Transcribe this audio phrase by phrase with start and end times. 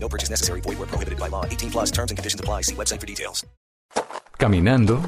[0.00, 0.60] No purchase necessary.
[0.62, 1.44] Void where prohibited by law.
[1.44, 2.62] 18 plus terms and conditions apply.
[2.62, 3.46] See website for details.
[4.38, 5.02] Caminando,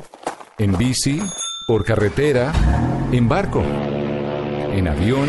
[0.58, 1.22] en bici,
[1.68, 2.52] por carretera,
[3.12, 5.28] en barco, en avión.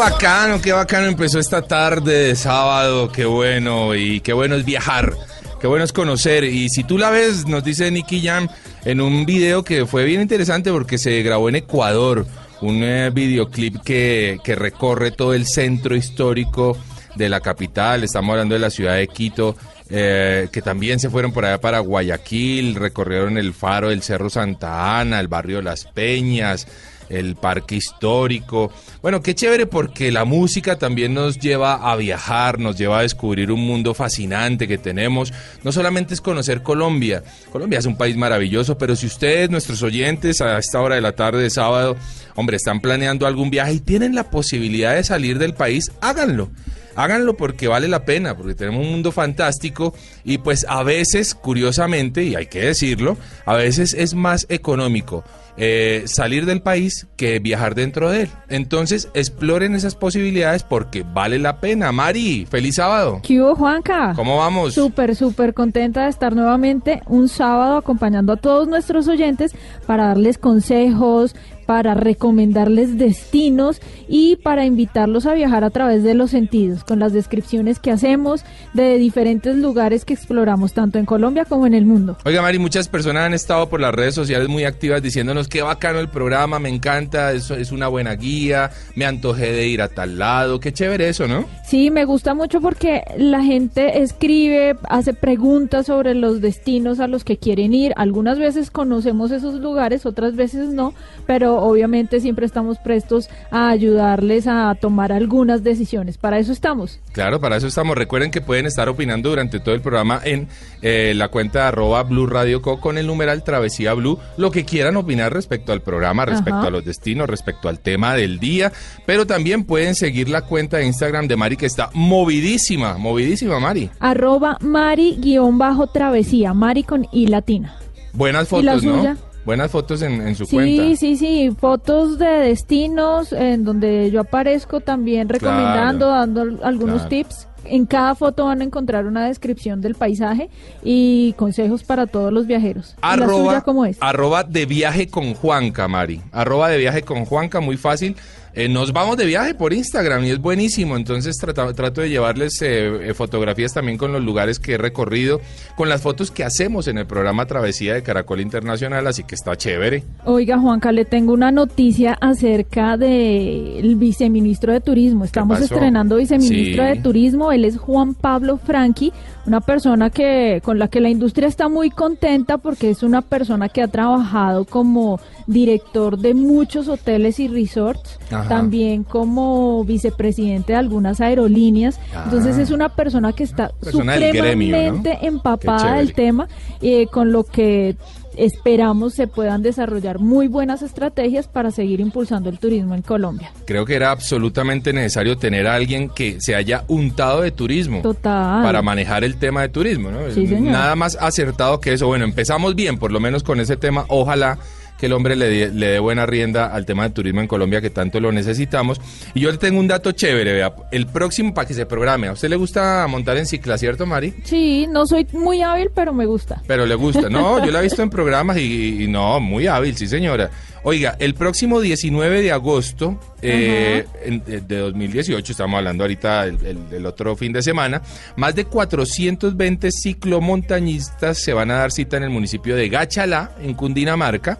[0.00, 5.12] bacano, qué bacano empezó esta tarde de sábado, qué bueno y qué bueno es viajar,
[5.60, 6.44] qué bueno es conocer.
[6.44, 8.48] Y si tú la ves, nos dice Nicky Jam
[8.86, 12.26] en un video que fue bien interesante porque se grabó en Ecuador,
[12.62, 16.78] un eh, videoclip que, que recorre todo el centro histórico
[17.14, 19.54] de la capital, estamos hablando de la ciudad de Quito.
[19.90, 24.98] eh, que también se fueron por allá para Guayaquil, recorrieron el faro del Cerro Santa
[24.98, 26.66] Ana, el barrio Las Peñas,
[27.10, 28.72] el parque histórico.
[29.02, 33.52] Bueno, qué chévere porque la música también nos lleva a viajar, nos lleva a descubrir
[33.52, 35.32] un mundo fascinante que tenemos.
[35.62, 37.22] No solamente es conocer Colombia,
[37.52, 41.12] Colombia es un país maravilloso, pero si ustedes, nuestros oyentes, a esta hora de la
[41.12, 41.96] tarde de sábado,
[42.36, 46.50] hombre, están planeando algún viaje y tienen la posibilidad de salir del país, háganlo.
[46.96, 49.94] Háganlo porque vale la pena, porque tenemos un mundo fantástico
[50.24, 53.16] y pues a veces, curiosamente, y hay que decirlo,
[53.46, 55.24] a veces es más económico
[55.62, 58.30] eh, salir del país que viajar dentro de él.
[58.48, 61.92] Entonces, exploren esas posibilidades porque vale la pena.
[61.92, 63.20] Mari, feliz sábado.
[63.22, 64.14] ¿Qué hubo, Juanca?
[64.16, 64.72] ¿Cómo vamos?
[64.72, 69.52] Súper, súper contenta de estar nuevamente un sábado acompañando a todos nuestros oyentes
[69.86, 71.36] para darles consejos,
[71.70, 77.12] para recomendarles destinos y para invitarlos a viajar a través de los sentidos, con las
[77.12, 78.44] descripciones que hacemos
[78.74, 82.16] de diferentes lugares que exploramos tanto en Colombia como en el mundo.
[82.24, 86.00] Oiga, Mari, muchas personas han estado por las redes sociales muy activas diciéndonos qué bacano
[86.00, 90.18] el programa, me encanta, eso es una buena guía, me antojé de ir a tal
[90.18, 91.44] lado, qué chévere eso, ¿no?
[91.64, 97.22] Sí, me gusta mucho porque la gente escribe, hace preguntas sobre los destinos a los
[97.22, 97.92] que quieren ir.
[97.94, 100.94] Algunas veces conocemos esos lugares, otras veces no,
[101.28, 106.18] pero obviamente siempre estamos prestos a ayudarles a tomar algunas decisiones.
[106.18, 107.00] Para eso estamos.
[107.12, 107.96] Claro, para eso estamos.
[107.96, 110.48] Recuerden que pueden estar opinando durante todo el programa en
[110.82, 114.64] eh, la cuenta de arroba Blue Radio Co con el numeral Travesía Blue, lo que
[114.64, 116.68] quieran opinar respecto al programa, respecto Ajá.
[116.68, 118.72] a los destinos, respecto al tema del día,
[119.06, 123.90] pero también pueden seguir la cuenta de Instagram de Mari que está movidísima, movidísima Mari.
[124.00, 127.76] Arroba Mari-travesía, Mari con I latina.
[128.12, 129.29] Buenas ¿Y la fotos, ¿no?
[129.44, 130.96] Buenas fotos en, en su Sí, cuenta.
[130.96, 137.08] sí, sí, fotos de destinos en donde yo aparezco también recomendando, dando al- algunos claro.
[137.08, 137.46] tips.
[137.64, 140.48] En cada foto van a encontrar una descripción del paisaje
[140.82, 142.94] y consejos para todos los viajeros.
[142.98, 143.98] ¿Y la Arroba, suya cómo es?
[144.00, 146.22] arroba de viaje con Juanca, Mari.
[146.32, 148.16] Arroba de viaje con Juanca, muy fácil.
[148.52, 150.96] Eh, nos vamos de viaje por Instagram y es buenísimo.
[150.96, 155.40] Entonces trata- trato de llevarles eh, eh, fotografías también con los lugares que he recorrido,
[155.76, 159.56] con las fotos que hacemos en el programa Travesía de Caracol Internacional, así que está
[159.56, 160.02] chévere.
[160.24, 165.24] Oiga, Juanca, le tengo una noticia acerca del viceministro de Turismo.
[165.24, 166.88] Estamos estrenando viceministro Sí.
[166.88, 167.52] de Turismo.
[167.52, 169.12] Él es Juan Pablo Franqui,
[169.46, 173.68] una persona que con la que la industria está muy contenta porque es una persona
[173.68, 178.48] que ha trabajado como director de muchos hoteles y resorts, Ajá.
[178.50, 181.98] También como vicepresidente de algunas aerolíneas.
[182.14, 182.22] Ah.
[182.24, 184.82] Entonces es una persona que está Persona del gremio, ¿no?
[184.82, 186.48] supremamente empapada del tema,
[186.82, 187.96] eh, con lo que
[188.36, 193.52] esperamos se puedan desarrollar muy buenas estrategias para seguir impulsando el turismo en Colombia.
[193.66, 198.02] Creo que era absolutamente necesario tener a alguien que se haya untado de turismo.
[198.02, 198.62] Total.
[198.62, 200.30] Para manejar el tema de turismo, ¿no?
[200.30, 200.72] Sí, señor.
[200.72, 202.06] Nada más acertado que eso.
[202.06, 204.04] Bueno, empezamos bien, por lo menos con ese tema.
[204.08, 204.58] Ojalá
[205.00, 207.80] que el hombre le, dé- le dé buena rienda al tema de turismo en Colombia,
[207.80, 209.00] que tanto lo necesitamos.
[209.34, 210.74] Y yo le tengo un dato chévere, vea.
[210.92, 212.28] El próximo para que se programe.
[212.28, 214.34] ¿A usted le gusta montar en cicla, cierto, Mari?
[214.44, 216.62] Sí, no soy muy hábil, pero me gusta.
[216.66, 217.28] Pero le gusta.
[217.30, 220.50] No, yo la he visto en programas y, y no, muy hábil, sí señora.
[220.82, 226.58] Oiga, el próximo 19 de agosto eh, en- de de 2018, estamos hablando ahorita del,
[226.58, 228.00] del- del otro fin de semana,
[228.36, 233.74] más de 420 ciclomontañistas se van a dar cita en el municipio de Gachalá, en
[233.74, 234.58] Cundinamarca.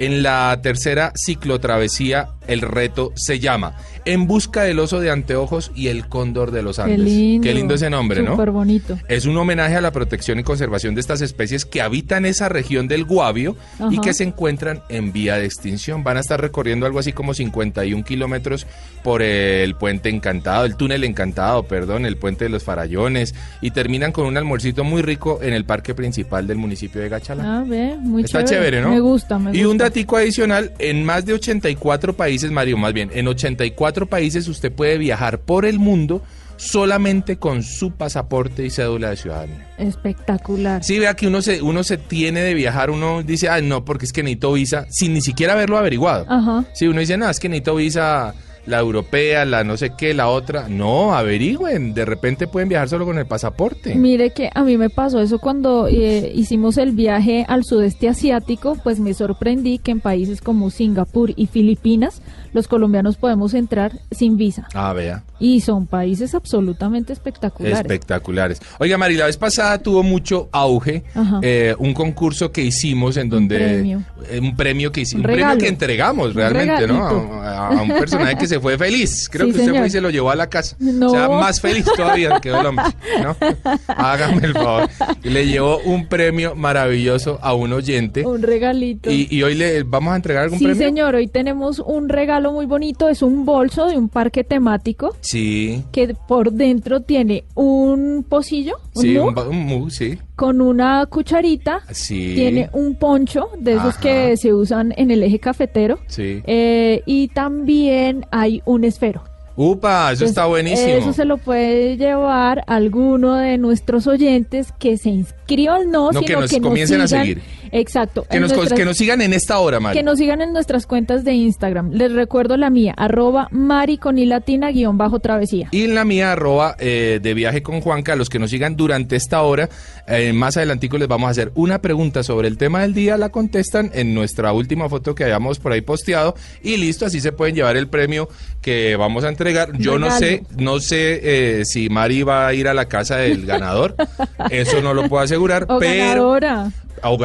[0.00, 3.74] En la tercera ciclotravesía, el reto se llama
[4.06, 6.96] En busca del oso de anteojos y el cóndor de los Andes.
[6.96, 7.44] Qué lindo.
[7.46, 8.30] Qué lindo ese nombre, ¿no?
[8.30, 8.98] Súper bonito.
[9.08, 12.88] Es un homenaje a la protección y conservación de estas especies que habitan esa región
[12.88, 13.56] del Guavio
[13.90, 16.02] y que se encuentran en vía de extinción.
[16.02, 18.66] Van a estar recorriendo algo así como 51 kilómetros
[19.04, 24.12] por el puente encantado, el túnel encantado, perdón, el puente de los farallones y terminan
[24.12, 27.58] con un almuercito muy rico en el parque principal del municipio de Gachalá.
[27.58, 28.88] Ah, ve, muy Está chévere, ¿no?
[28.88, 29.89] Me gusta, me y un gusta.
[29.90, 34.98] Datico adicional, en más de 84 países, Mario, más bien, en 84 países usted puede
[34.98, 36.22] viajar por el mundo
[36.56, 39.66] solamente con su pasaporte y cédula de ciudadanía.
[39.78, 40.84] Espectacular.
[40.84, 44.04] Sí, vea que uno se, uno se tiene de viajar, uno dice, ah, no, porque
[44.04, 46.26] es que necesito visa, sin ni siquiera haberlo averiguado.
[46.28, 46.64] Ajá.
[46.72, 48.34] Sí, uno dice, no, es que necesito visa
[48.70, 50.68] la europea, la no sé qué, la otra.
[50.68, 53.94] No, averigüen, de repente pueden viajar solo con el pasaporte.
[53.94, 58.76] Mire que a mí me pasó eso cuando eh, hicimos el viaje al sudeste asiático,
[58.82, 62.22] pues me sorprendí que en países como Singapur y Filipinas
[62.52, 64.66] los colombianos podemos entrar sin visa.
[64.74, 65.22] Ah, vea.
[65.38, 67.78] Y son países absolutamente espectaculares.
[67.80, 68.60] Espectaculares.
[68.78, 71.02] Oiga, Mari, la vez pasada tuvo mucho auge
[71.42, 73.56] eh, un concurso que hicimos en donde...
[73.56, 74.02] premio.
[74.28, 75.24] eh, Un premio que hicimos.
[75.24, 77.06] Un Un, premio que entregamos Un realmente, ¿no?
[77.42, 79.28] A, a un personaje que se fue feliz.
[79.32, 80.76] Creo Sí, que usted fue y se lo llevó a la casa.
[80.78, 81.06] No.
[81.08, 82.84] O sea, más feliz todavía quedó el hombre,
[83.22, 83.36] ¿no?
[83.88, 84.88] Hágame el favor.
[85.22, 88.26] Y le llevó un premio maravilloso a un oyente.
[88.26, 89.10] Un regalito.
[89.10, 90.82] Y, y hoy le vamos a entregar algún Sí, premio.
[90.86, 95.84] señor, hoy tenemos un regalo muy bonito, es un bolso de un parque temático Sí.
[95.92, 100.18] que por dentro tiene un pocillo, un Sí, mug, un, un mug, sí.
[100.36, 102.32] con una cucharita, Sí.
[102.34, 104.00] tiene un poncho de esos Ajá.
[104.00, 106.42] que se usan en el eje cafetero Sí.
[106.46, 109.22] eh, y también hay un esfero.
[109.56, 110.88] Upa, eso está buenísimo.
[110.88, 116.28] Eso se lo puede llevar alguno de nuestros oyentes que se inscriban, no, No, que
[116.28, 117.42] sino nos que nos comiencen a seguir.
[117.72, 118.26] Exacto.
[118.30, 119.98] Que nos, nuestras- que nos sigan en esta hora, Mari.
[119.98, 121.90] que nos sigan en nuestras cuentas de Instagram.
[121.92, 125.68] Les recuerdo la mía, arroba mari con latina guion bajo travesía.
[125.70, 129.42] Y la mía, arroba eh, de viaje con Juanca, los que nos sigan durante esta
[129.42, 129.68] hora,
[130.06, 133.30] eh, más adelantico les vamos a hacer una pregunta sobre el tema del día, la
[133.30, 137.54] contestan en nuestra última foto que hayamos por ahí posteado y listo, así se pueden
[137.54, 138.28] llevar el premio
[138.60, 139.76] que vamos a entregar.
[139.78, 143.46] Yo no sé, no sé eh, si Mari va a ir a la casa del
[143.46, 143.94] ganador,
[144.50, 146.32] eso no lo puedo asegurar, O pero...
[146.32, 146.70] ganadora.
[147.02, 147.16] o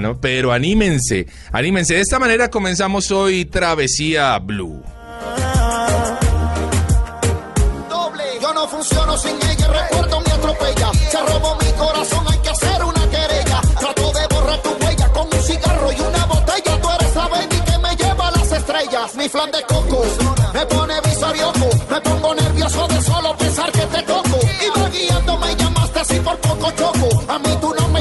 [0.00, 0.18] ¿no?
[0.20, 1.94] Pero anímense, anímense.
[1.94, 4.82] De esta manera comenzamos hoy Travesía Blue.
[7.88, 8.24] doble.
[8.40, 10.90] Yo no funciono sin ella, recuerdo me atropella.
[11.10, 13.60] Se robó mi corazón, hay que hacer una querella.
[13.78, 16.80] Trato de borrar tu huella con un cigarro y una botella.
[16.80, 19.14] Tú eres la baby que me lleva a las estrellas.
[19.16, 20.02] Mi flan de coco
[20.54, 21.70] me pone visorioco.
[21.90, 24.38] Me pongo nervioso de solo pensar que te toco.
[24.66, 27.24] Iba guiando, me llamaste así por poco choco.
[27.28, 27.93] A mí tú no me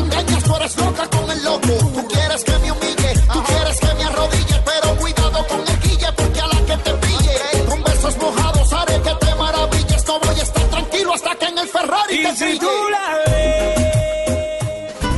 [1.53, 1.91] loco.
[1.93, 4.55] Tú quieres que me humille, tú quieres que me arrodille.
[4.65, 7.65] Pero cuidado con el guille, porque a la que te pille.
[7.69, 10.07] Con besos mojados haré que te maravilles.
[10.07, 12.59] No voy a estar tranquilo hasta que en el Ferrari Y te si brille.
[12.59, 13.83] tú la ves.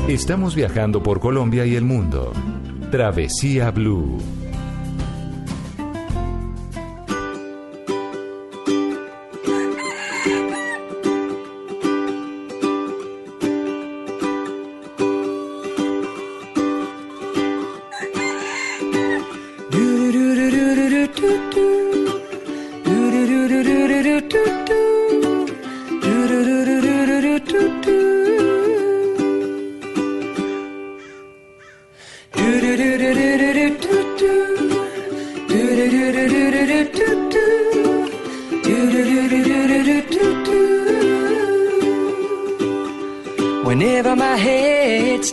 [0.09, 2.31] Estamos viajando por Colombia y el mundo.
[2.91, 4.19] Travesía Blue.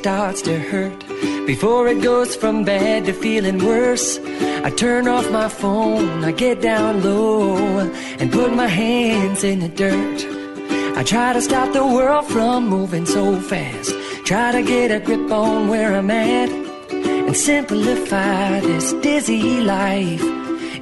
[0.02, 0.98] Starts to hurt,
[1.46, 4.18] before it goes from bad to feeling worse,
[4.66, 7.56] I turn off my phone, I get down low,
[8.18, 10.18] and put my hands in the dirt.
[10.98, 13.94] I try to stop the world from moving so fast,
[14.24, 16.50] try to get a grip on where I'm at.
[17.28, 20.24] and simplify this dizzy life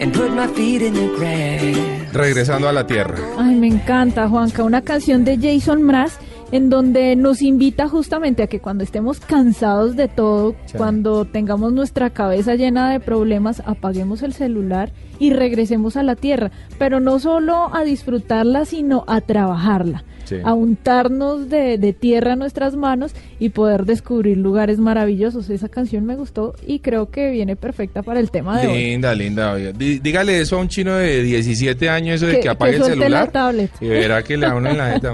[0.00, 2.14] and put my feet in the grass.
[2.14, 3.18] Regresando a la tierra.
[3.36, 6.18] Ay, me encanta, Juanca, una canción de Jason Mraz
[6.52, 10.76] en donde nos invita justamente a que cuando estemos cansados de todo, Sí.
[10.76, 16.50] cuando tengamos nuestra cabeza llena de problemas, apaguemos el celular y regresemos a la tierra,
[16.78, 20.04] pero no solo a disfrutarla, sino a trabajarla.
[20.30, 20.36] Sí.
[20.44, 25.50] a untarnos de, de tierra nuestras manos y poder descubrir lugares maravillosos.
[25.50, 28.78] Esa canción me gustó y creo que viene perfecta para el tema de hoy.
[28.78, 29.54] Linda, linda.
[29.56, 32.84] Dígale eso a un chino de 17 años, eso de Que- que, apague que el
[32.84, 33.10] celular.
[33.10, 33.70] la tablet.
[33.80, 35.12] Y verá que le da uno en la jeta,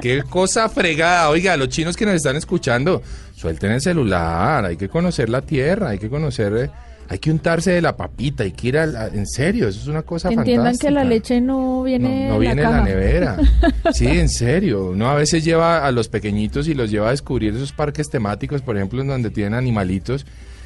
[0.00, 1.28] Qué cosa fregada.
[1.30, 3.02] Oiga, los chinos que nos están escuchando,
[3.34, 4.64] suelten el celular.
[4.66, 6.52] Hay que conocer la tierra, hay que conocer.
[6.56, 6.70] eh,
[7.08, 10.02] hay que untarse de la papita, hay que ir al- en serio, eso es una
[10.02, 11.34] cosa Que entiendan que la fantástica.
[11.34, 13.36] leche no viene, No, no en viene en la nevera.
[13.92, 14.90] Sí, en serio.
[14.90, 18.62] Uno a veces lleva a los pequeñitos y los lleva a descubrir esos parques temáticos,
[18.62, 20.24] por ejemplo, en donde tienen animalitos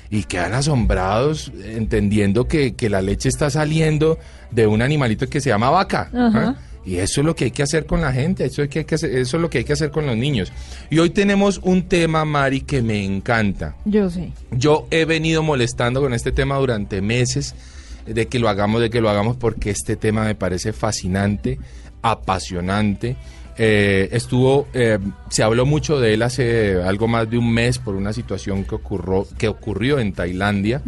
[0.08, 4.18] y quedan asombrados entendiendo que, que la leche está saliendo
[4.52, 6.10] de un animalito que se llama vaca.
[6.14, 6.54] Ajá.
[6.56, 6.56] ¿ah?
[6.86, 8.84] Y eso es lo que hay que hacer con la gente, eso, hay que, hay
[8.84, 10.52] que hacer- eso es lo que hay que hacer con los niños.
[10.88, 13.74] Y hoy tenemos un tema, Mari, que me encanta.
[13.84, 14.30] Yo sé.
[14.52, 17.54] Yo he venido molestando con este tema durante meses,
[18.06, 21.58] de que lo hagamos, de que lo hagamos, porque este tema me parece fascinante,
[22.02, 23.16] apasionante.
[23.58, 24.98] Eh, estuvo, eh,
[25.30, 28.74] se habló mucho de él hace algo más de un mes por una situación que
[28.74, 30.82] ocurrió, que ocurrió en Tailandia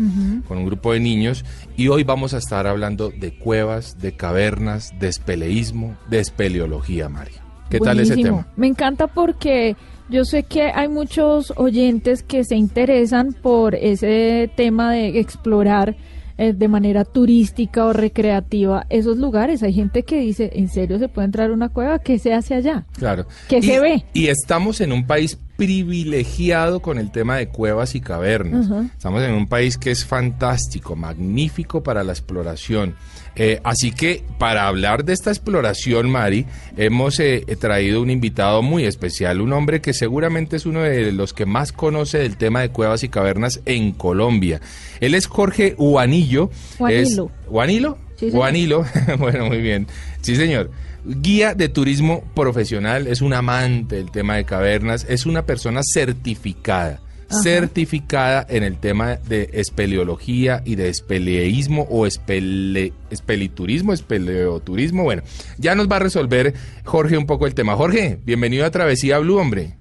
[0.47, 1.47] con un grupo de niños
[1.77, 7.33] y hoy vamos a estar hablando de cuevas, de cavernas, de espeleísmo, de espeleología, Mari.
[7.71, 8.47] ¿Qué tal ese tema?
[8.57, 9.77] Me encanta porque
[10.11, 15.97] yo sé que hay muchos oyentes que se interesan por ese tema de explorar
[16.39, 19.63] eh, de manera turística o recreativa esos lugares.
[19.63, 21.99] Hay gente que dice, ¿en serio se puede entrar a una cueva?
[21.99, 22.87] ¿Qué se hace allá?
[22.93, 23.27] Claro.
[23.49, 24.05] ¿Qué y, se ve?
[24.13, 28.71] Y estamos en un país privilegiado con el tema de cuevas y cavernas.
[28.93, 32.95] Estamos en un país que es fantástico, magnífico para la exploración.
[33.35, 36.47] Eh, así que para hablar de esta exploración, Mari,
[36.77, 41.33] hemos eh, traído un invitado muy especial, un hombre que seguramente es uno de los
[41.33, 44.61] que más conoce del tema de cuevas y cavernas en Colombia.
[45.01, 46.51] Él es Jorge Uanillo.
[46.79, 47.25] Juanilo.
[47.25, 47.99] Es, ¿Juanilo?
[48.19, 48.33] Sí, señor.
[48.37, 48.85] Juanilo.
[49.19, 49.87] bueno, muy bien.
[50.21, 50.71] Sí, señor.
[51.05, 57.01] Guía de turismo profesional, es un amante del tema de cavernas, es una persona certificada,
[57.31, 57.43] Ajá.
[57.43, 65.05] certificada en el tema de espeleología y de espeleísmo o espele, espeliturismo, espeleoturismo.
[65.05, 65.23] Bueno,
[65.57, 66.53] ya nos va a resolver
[66.85, 67.77] Jorge un poco el tema.
[67.77, 69.77] Jorge, bienvenido a Travesía Blue, hombre.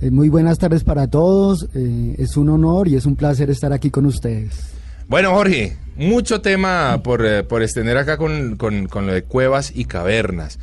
[0.00, 1.68] Eh, Muy buenas tardes para todos.
[1.74, 4.72] eh, es un honor y es un placer estar aquí con ustedes.
[5.08, 9.72] Bueno, Jorge, mucho tema por, eh, por extender acá con, con- con lo de cuevas
[9.74, 10.58] y cavernas.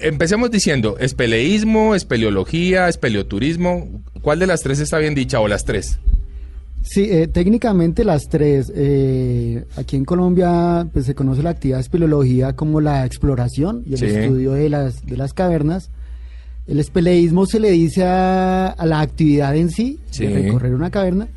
[0.00, 3.88] Empecemos diciendo, espeleísmo, espeleología, espeleoturismo.
[4.22, 5.98] ¿Cuál de las tres está bien dicha o las tres?
[6.82, 8.72] Sí, eh, técnicamente las tres.
[8.74, 13.92] eh, aquí en Colombia pues, se conoce la actividad de espeleología como la exploración y
[13.92, 14.06] el Sí.
[14.06, 15.90] estudio de las, de las cavernas.
[16.66, 20.26] El espeleísmo se le dice a, a la actividad en sí, Sí.
[20.26, 21.28] de recorrer una caverna.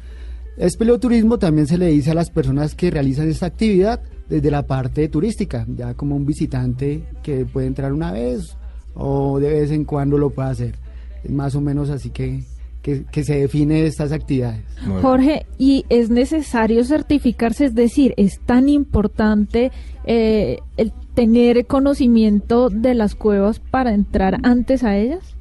[0.58, 5.08] Espeleoturismo también se le dice a las personas que realizan esta actividad desde la parte
[5.10, 8.56] turística, ya como un visitante que puede entrar una vez
[8.96, 10.76] o de vez en cuando lo puede hacer.
[11.24, 12.44] Es más o menos así que,
[12.82, 14.64] que, que se define estas actividades.
[14.86, 15.02] Muy.
[15.02, 17.66] Jorge, ¿y es necesario certificarse?
[17.66, 19.72] Es decir, ¿es tan importante
[20.06, 25.35] eh, el tener conocimiento de las cuevas para entrar antes a ellas?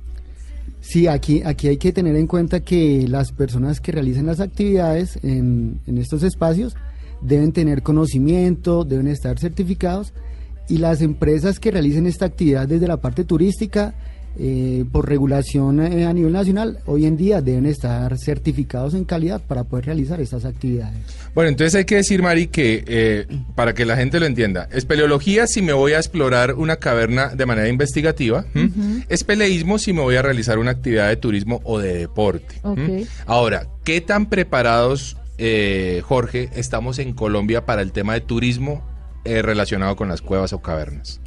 [0.87, 5.19] Sí, aquí, aquí hay que tener en cuenta que las personas que realizan las actividades
[5.23, 6.77] en, en estos espacios
[7.23, 10.13] deben tener conocimiento, deben estar certificados
[10.69, 13.95] y las empresas que realicen esta actividad desde la parte turística,
[14.39, 19.41] eh, por regulación eh, a nivel nacional, hoy en día deben estar certificados en calidad
[19.41, 20.99] para poder realizar estas actividades.
[21.35, 25.47] Bueno, entonces hay que decir, Mari, que eh, para que la gente lo entienda, espeleología
[25.47, 29.05] si me voy a explorar una caverna de manera investigativa, ¿m?
[29.09, 32.61] espeleísmo si me voy a realizar una actividad de turismo o de deporte.
[33.27, 38.85] Ahora, ¿qué tan preparados, eh, Jorge, estamos en Colombia para el tema de turismo
[39.25, 41.21] eh, relacionado con las cuevas o cavernas?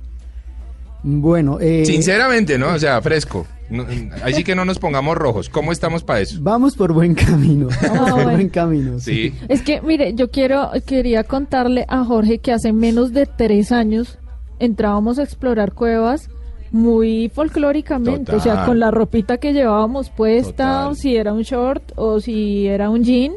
[1.09, 2.73] Bueno, eh, Sinceramente, ¿no?
[2.73, 3.47] O sea, fresco.
[3.69, 3.85] No,
[4.23, 5.47] así que no nos pongamos rojos.
[5.49, 6.37] ¿Cómo estamos para eso?
[6.41, 8.31] vamos por buen camino, vamos Ah, por bueno.
[8.33, 8.99] buen camino.
[8.99, 9.33] Sí.
[9.47, 14.17] Es que, mire, yo quiero, quería contarle a Jorge que hace menos de tres años
[14.59, 16.29] entrábamos a explorar cuevas
[16.71, 20.95] muy folclóricamente, o sea, con la ropita que llevábamos puesta, Total.
[20.97, 23.31] si era un short o si era un jean,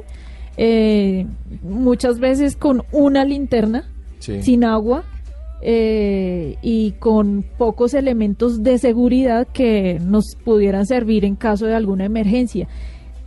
[0.56, 1.26] eh,
[1.62, 3.84] muchas veces con una linterna,
[4.18, 4.42] Sí.
[4.42, 5.04] sin agua
[5.62, 12.04] eh, y con pocos elementos de seguridad que nos pudieran servir en caso de alguna
[12.04, 12.66] emergencia.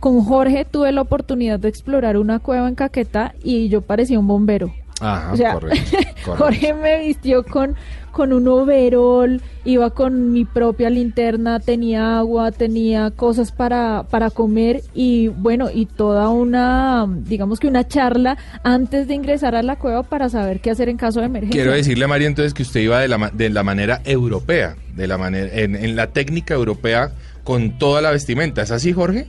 [0.00, 4.26] con Jorge tuve la oportunidad de explorar una cueva en Caquetá y yo parecía un
[4.26, 4.72] bombero.
[5.00, 5.90] Ajá, O sea, correcto,
[6.24, 6.36] correcto.
[6.36, 7.74] Jorge me vistió con,
[8.14, 14.82] con un overol, iba con mi propia linterna, tenía agua, tenía cosas para, para comer
[14.94, 20.04] y bueno, y toda una, digamos que una charla antes de ingresar a la cueva
[20.04, 21.60] para saber qué hacer en caso de emergencia.
[21.60, 25.06] Quiero decirle a María entonces que usted iba de la, de la manera europea, de
[25.06, 28.62] la manera, en, en la técnica europea con toda la vestimenta.
[28.62, 29.26] ¿Es así, Jorge?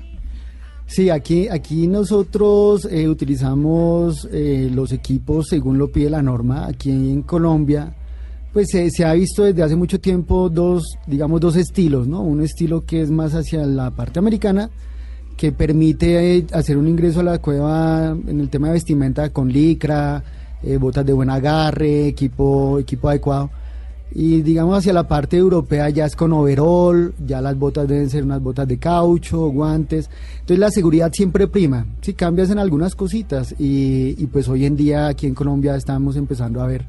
[0.88, 6.68] Sí, aquí, aquí nosotros eh, utilizamos eh, los equipos según lo pide la norma.
[6.68, 7.92] Aquí en Colombia,
[8.56, 12.22] pues se- ha visto desde hace mucho tiempo dos, digamos, dos estilos, ¿no?
[12.22, 14.70] Un estilo que es más hacia la parte americana,
[15.36, 19.52] que permite eh, hacer un ingreso a la cueva en el tema de vestimenta con
[19.52, 20.24] licra,
[20.64, 23.50] eh, botas de buen agarre, equipo, equipo adecuado.
[24.14, 28.24] Y digamos hacia la parte europea ya es con overall, ya las botas deben ser
[28.24, 30.10] unas botas de caucho, guantes.
[30.36, 31.86] Entonces la seguridad siempre prima.
[32.00, 36.62] Si cambias en algunas cositas y, pues hoy en día aquí en Colombia estamos empezando
[36.62, 36.86] a ver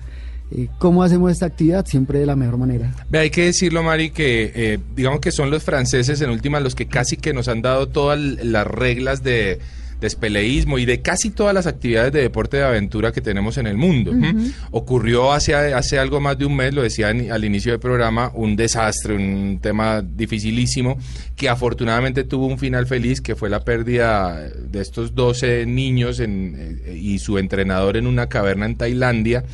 [0.78, 2.94] cómo hacemos esta actividad siempre de la mejor manera.
[3.12, 6.86] Hay que decirlo, Mari, que eh, digamos que son los franceses en última los que
[6.86, 9.58] casi que nos han dado todas las reglas de
[10.00, 13.76] despeleísmo y de casi todas las actividades de deporte de aventura que tenemos en el
[13.78, 14.12] mundo.
[14.12, 14.52] ¿m?
[14.70, 18.56] Ocurrió hace, hace algo más de un mes, lo decía al inicio del programa, un
[18.56, 20.98] desastre, un tema dificilísimo,
[21.34, 26.78] que afortunadamente tuvo un final feliz, que fue la pérdida de estos 12 niños en-
[26.84, 29.44] eh, y su entrenador en una caverna en Tailandia.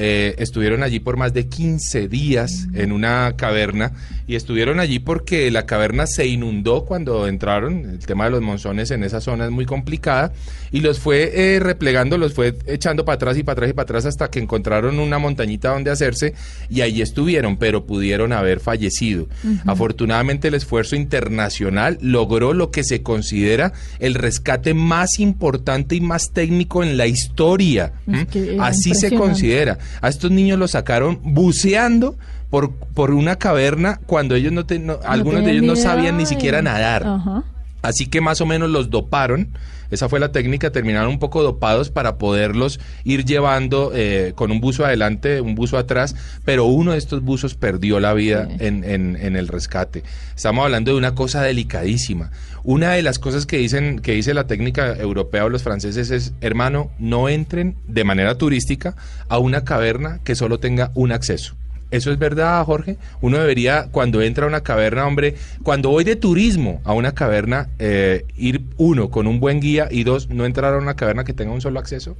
[0.00, 3.94] Eh, estuvieron allí por más de 15 días en una caverna
[4.28, 7.84] y estuvieron allí porque la caverna se inundó cuando entraron.
[7.90, 10.32] El tema de los monzones en esa zona es muy complicada
[10.70, 13.82] y los fue eh, replegando, los fue echando para atrás y para atrás y para
[13.82, 16.34] atrás hasta que encontraron una montañita donde hacerse
[16.70, 19.26] y allí estuvieron, pero pudieron haber fallecido.
[19.66, 26.30] Afortunadamente el esfuerzo internacional logró lo que se considera el rescate más importante y más
[26.32, 27.94] técnico en la historia.
[28.06, 28.26] Es ¿m?
[28.28, 29.78] que era Así se considera.
[30.00, 32.16] A estos niños los sacaron buceando
[32.50, 36.26] por, por una caverna cuando ellos no, te- no- algunos de ellos no sabían ni
[36.26, 37.04] siquiera nadar.
[37.06, 37.42] Ajá.
[37.82, 39.48] Así que más o menos los doparon.
[39.90, 44.60] Esa fue la técnica, terminaron un poco dopados para poderlos ir llevando eh, con un
[44.60, 48.56] buzo adelante, un buzo atrás, pero uno de estos buzos perdió la vida Sí.
[48.66, 50.02] en, en- en el rescate.
[50.36, 52.30] Estamos hablando de una cosa delicadísima.
[52.64, 56.32] Una de las cosas que dicen, que dice la técnica europea o los franceses es,
[56.40, 58.96] hermano, no entren de manera turística
[59.28, 61.54] a una caverna que solo tenga un acceso.
[61.90, 62.98] ¿Eso es verdad, Jorge?
[63.22, 67.70] Uno debería, cuando entra a una caverna, hombre, cuando voy de turismo a una caverna,
[67.78, 71.32] eh, ir uno con un buen guía y dos, no entrar a una caverna que
[71.32, 72.14] tenga un solo acceso.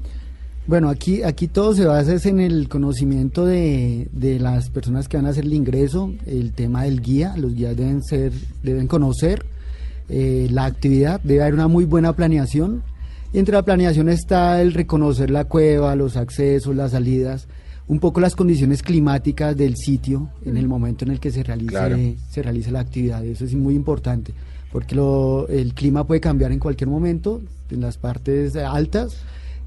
[0.66, 5.26] Bueno, aquí, aquí todo se basa en el conocimiento de, de las personas que van
[5.26, 9.44] a hacer el ingreso, el tema del guía, los guías deben ser, deben conocer
[10.08, 12.82] eh, la actividad, debe haber una muy buena planeación.
[13.32, 17.46] Y entre la planeación está el reconocer la cueva, los accesos, las salidas,
[17.86, 21.70] un poco las condiciones climáticas del sitio en el momento en el que se realice,
[21.70, 21.96] Claro.
[22.30, 23.24] se realice la actividad.
[23.24, 24.32] Eso es muy importante,
[24.72, 27.40] porque lo- el clima puede cambiar en cualquier momento,
[27.70, 29.18] en las partes altas,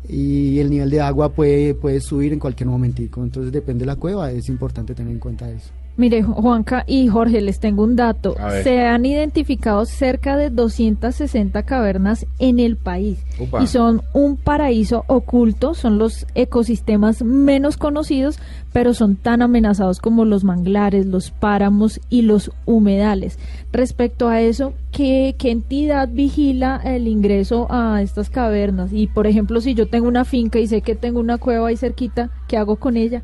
[0.09, 3.23] y el nivel de agua puede, puede subir en cualquier momentico.
[3.23, 5.69] Entonces depende de la cueva, es importante tener en cuenta eso.
[5.97, 8.33] Mire, Ju- Juanca y Jorge, les tengo un dato.
[8.63, 13.61] Se han identificado cerca de 260 cavernas en el país Upa.
[13.61, 18.39] y son un paraíso oculto, son los ecosistemas menos conocidos,
[18.73, 23.37] pero son tan amenazados como los manglares, los páramos y los humedales.
[23.73, 28.91] Respecto a eso, ¿qué, qué entidad vigila el ingreso a estas cavernas?
[28.93, 31.77] Y, por ejemplo, si yo tengo una finca y sé que tengo una cueva ahí
[31.77, 33.23] cerquita, ¿qué hago con ella?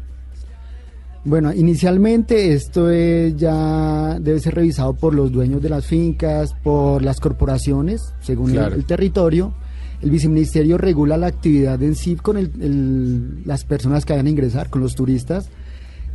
[1.26, 7.02] Bueno, inicialmente esto es ya debe ser revisado por los dueños de las fincas, por
[7.02, 8.76] las corporaciones, según el- Claro.
[8.76, 9.54] el, territorio.
[10.02, 14.30] El viceministerio regula la actividad en sí con el- el- las personas que vayan a
[14.30, 15.50] ingresar, con los turistas.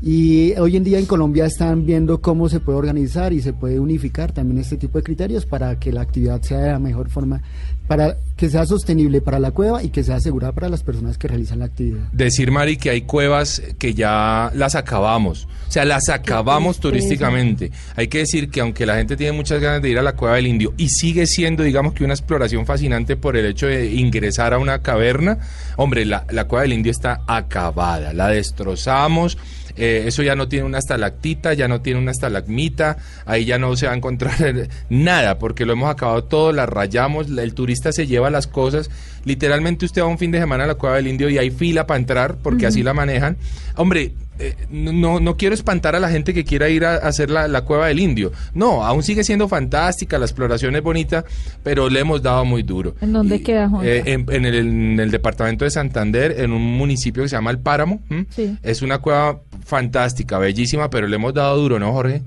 [0.04, 3.78] Y hoy en día en Colombia están viendo cómo se puede organizar y se puede
[3.78, 7.40] unificar también este tipo de criterios para que la actividad sea de la mejor forma,
[7.86, 11.28] para que sea sostenible para la cueva y que sea segura para las personas que
[11.28, 12.00] realizan la actividad.
[12.12, 15.46] Decir, Mari, que hay cuevas que ya las acabamos.
[15.68, 17.70] O sea, las acabamos turísticamente.
[17.94, 20.34] Hay que decir que aunque la gente tiene muchas ganas de ir a la Cueva
[20.34, 24.52] del Indio y sigue siendo, digamos que una exploración fascinante por el hecho de ingresar
[24.52, 25.38] a una caverna,
[25.76, 28.12] hombre, la, la Cueva del Indio está acabada.
[28.12, 29.38] La destrozamos.
[29.76, 33.74] Eh, eso ya no tiene una estalactita, ya no tiene una estalagmita, ahí ya no
[33.76, 38.06] se va a encontrar nada, porque lo hemos acabado todo, la rayamos, el turista se
[38.06, 38.90] lleva las cosas,
[39.24, 41.86] literalmente usted va un fin de semana a la Cueva del Indio y hay fila
[41.86, 43.36] para entrar, porque así la manejan.
[43.76, 47.30] Hombre, eh, no, no quiero espantar a la gente que quiera ir a, a hacer
[47.30, 48.32] la, la cueva del indio.
[48.54, 51.24] No, aún sigue siendo fantástica, la exploración es bonita,
[51.62, 52.94] pero le hemos dado muy duro.
[53.00, 53.86] ¿En dónde queda, Juan?
[53.86, 57.50] Eh, en, en el, en el departamento de Santander, en un municipio que se llama
[57.50, 58.00] El Páramo.
[58.30, 58.56] Sí.
[58.62, 62.22] Es una cueva fantástica, bellísima, pero le hemos dado duro, ¿no, Jorge?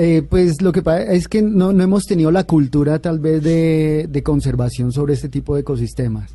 [0.00, 3.42] Eh, pues lo que pasa es que no, no hemos tenido la cultura tal vez
[3.42, 6.30] de, de conservación sobre este tipo de ecosistemas.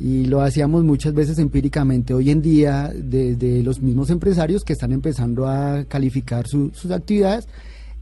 [0.00, 2.14] Y lo hacíamos muchas veces empíricamente.
[2.14, 7.48] Hoy en día, desde los mismos empresarios que están empezando a calificar su- sus actividades,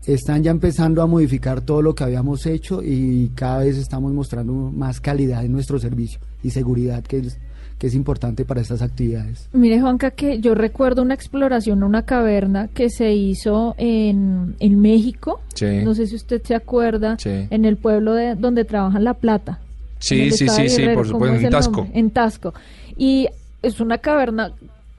[0.07, 4.53] están ya empezando a modificar todo lo que habíamos hecho y cada vez estamos mostrando
[4.53, 7.39] más calidad en nuestro servicio y seguridad, que es,
[7.79, 9.49] que es importante para estas actividades.
[9.53, 14.81] Mire, Juanca, que yo recuerdo una exploración a una caverna que se hizo en, en
[14.81, 15.41] México.
[15.55, 15.81] Sí.
[15.83, 17.31] No sé si usted se acuerda, Sí.
[17.51, 19.61] en el pueblo de donde trabajan La Plata.
[19.99, 21.89] Sí, sí, sí, sí, por ¿cómo supuesto, es en Tasco.
[21.93, 22.55] En Tasco.
[22.97, 23.29] Y
[23.63, 24.53] es una caverna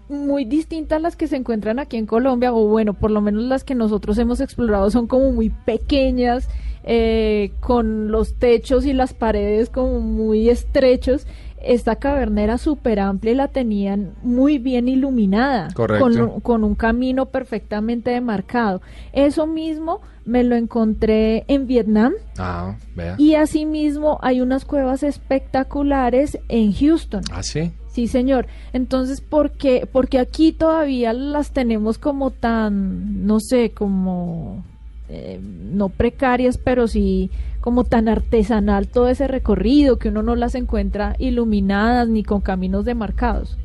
[0.09, 3.43] muy distinta a las que se encuentran aquí en Colombia, o bueno, por lo menos
[3.43, 6.47] las que nosotros hemos explorado son como muy pequeñas,
[6.83, 11.27] eh, con los techos y las paredes como muy estrechos.
[11.67, 16.05] Esta caverna era súper amplia y la tenían muy bien iluminada, Correcto.
[16.05, 18.81] con, con un camino perfectamente demarcado.
[19.11, 22.13] Eso mismo me lo encontré en Vietnam.
[22.37, 23.15] Ah, vea.
[23.17, 27.21] Y asimismo hay unas cuevas espectaculares en Houston.
[27.31, 27.71] Ah, sí.
[27.97, 28.45] Sí, señor.
[28.73, 29.89] Entonces, ¿por qué?
[29.91, 34.63] Porque aquí todavía las tenemos como tan, no sé, como,
[35.09, 37.29] eh, no precarias, pero sí
[37.61, 42.85] como tan artesanal todo ese recorrido que uno no las encuentra iluminadas ni con caminos
[42.85, 43.57] demarcados.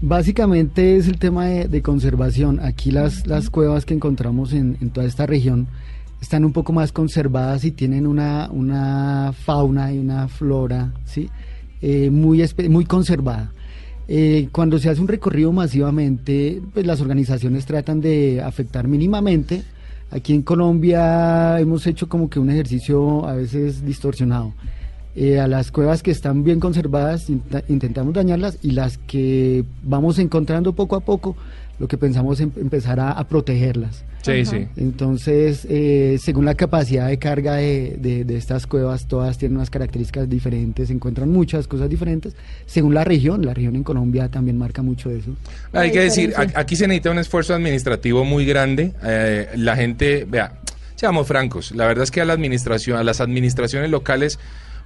[0.00, 2.58] Básicamente es el tema de, de conservación.
[2.60, 5.68] Aquí las, las cuevas que encontramos en, en toda esta región
[6.20, 11.30] están un poco más conservadas y tienen una, una fauna y una flora ¿sí?
[11.82, 13.52] Eh, muy, muy conservada.
[14.06, 19.62] Eh, cuando se hace un recorrido masivamente, pues las organizaciones tratan de afectar mínimamente.
[20.10, 24.52] Aquí en Colombia hemos hecho como que un ejercicio a veces distorsionado.
[25.16, 30.18] Eh, a las cuevas que están bien conservadas int- intentamos dañarlas y las que vamos
[30.20, 31.36] encontrando poco a poco,
[31.80, 34.04] lo que pensamos es em- empezar a, a protegerlas.
[34.22, 34.68] Sí, sí.
[34.76, 39.70] Entonces, eh, según la capacidad de carga de, de- de estas cuevas, todas tienen unas
[39.70, 42.34] características diferentes, se encuentran muchas cosas diferentes.
[42.66, 45.30] Según la región, la región en Colombia también marca mucho eso.
[45.72, 48.92] Hay que decir, a- aquí se necesita un esfuerzo administrativo muy grande.
[49.02, 50.52] Eh, la gente, vea,
[50.96, 54.38] seamos francos, la verdad es que a la administración, a las administraciones locales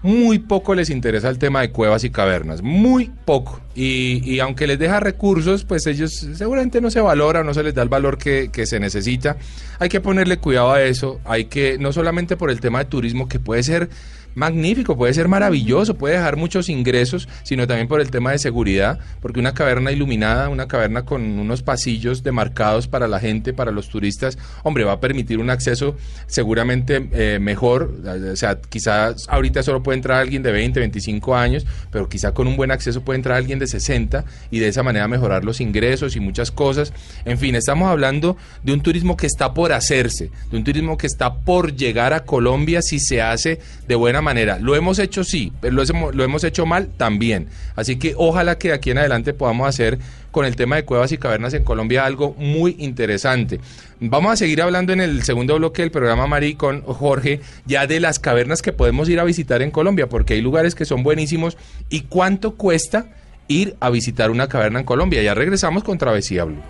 [0.04, 3.62] muy poco les interesa el tema de cuevas y cavernas, muy poco.
[3.74, 7.74] Y, y aunque les deja recursos, pues ellos seguramente no se valora, no se les
[7.74, 9.38] da el valor que, que se necesita.
[9.78, 13.28] Hay que ponerle cuidado a eso, hay que, no solamente por el tema de turismo,
[13.28, 13.88] que puede ser
[14.34, 18.98] magnífico, puede ser maravilloso, puede dejar muchos ingresos, sino también por el tema de seguridad,
[19.20, 23.88] porque una caverna iluminada, una caverna con unos pasillos demarcados para la gente, para los
[23.88, 27.94] turistas, hombre, va a permitir un acceso seguramente eh, mejor,
[28.32, 32.46] o sea, quizás ahorita solo puede entrar alguien de 20, 25 años, pero quizá con
[32.46, 36.16] un buen acceso puede entrar alguien de 60 y de esa manera mejorar los ingresos
[36.16, 36.92] y muchas cosas.
[37.24, 41.06] En fin, estamos hablando de un turismo que está por hacerse, de un turismo que
[41.06, 44.23] está por llegar a Colombia si se hace de buena manera.
[44.60, 45.74] Lo hemos hecho sí, pero
[46.12, 47.48] lo hemos hecho mal también.
[47.76, 49.98] Así que ojalá que de aquí en adelante podamos hacer
[50.30, 53.60] con el tema de cuevas y cavernas en Colombia algo muy interesante.
[54.00, 58.00] Vamos a seguir hablando en el segundo bloque del programa Mari con Jorge ya de
[58.00, 61.56] las cavernas que podemos ir a visitar en Colombia, porque hay lugares que son buenísimos
[61.88, 63.06] y cuánto cuesta
[63.46, 65.22] ir a visitar una caverna en Colombia.
[65.22, 66.62] Ya regresamos con Travesía Blue.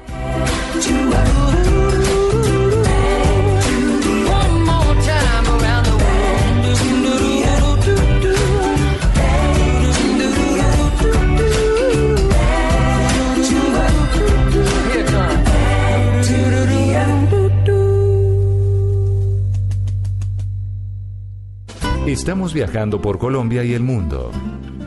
[22.07, 24.31] Estamos viajando por Colombia y el mundo.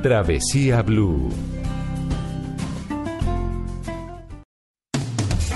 [0.03, 1.29] Travesía Blue.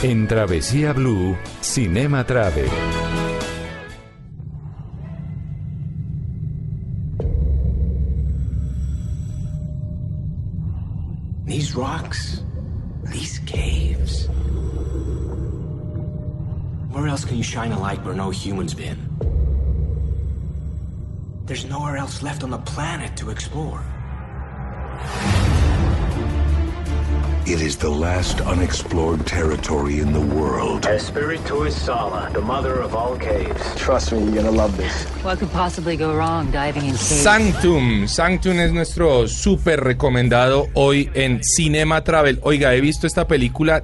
[0.02, 2.68] En Travesía Blue, Cinema Travel.
[11.46, 12.44] These rocks,
[13.12, 14.28] these caves.
[16.92, 19.31] Where else can you shine a light where no humans been?
[21.52, 23.84] There's nowhere else left on the planet to explore.
[27.46, 30.86] It is the last unexplored territory in the world.
[30.86, 33.76] Espiritu is Sala, the mother of all caves.
[33.76, 35.04] Trust me, you're gonna love this.
[35.26, 37.22] What could possibly go wrong diving in caves?
[37.22, 38.08] Sanctum.
[38.08, 42.40] Sanctum es nuestro súper recomendado hoy en Cinema Travel.
[42.44, 43.84] Oiga, he visto esta película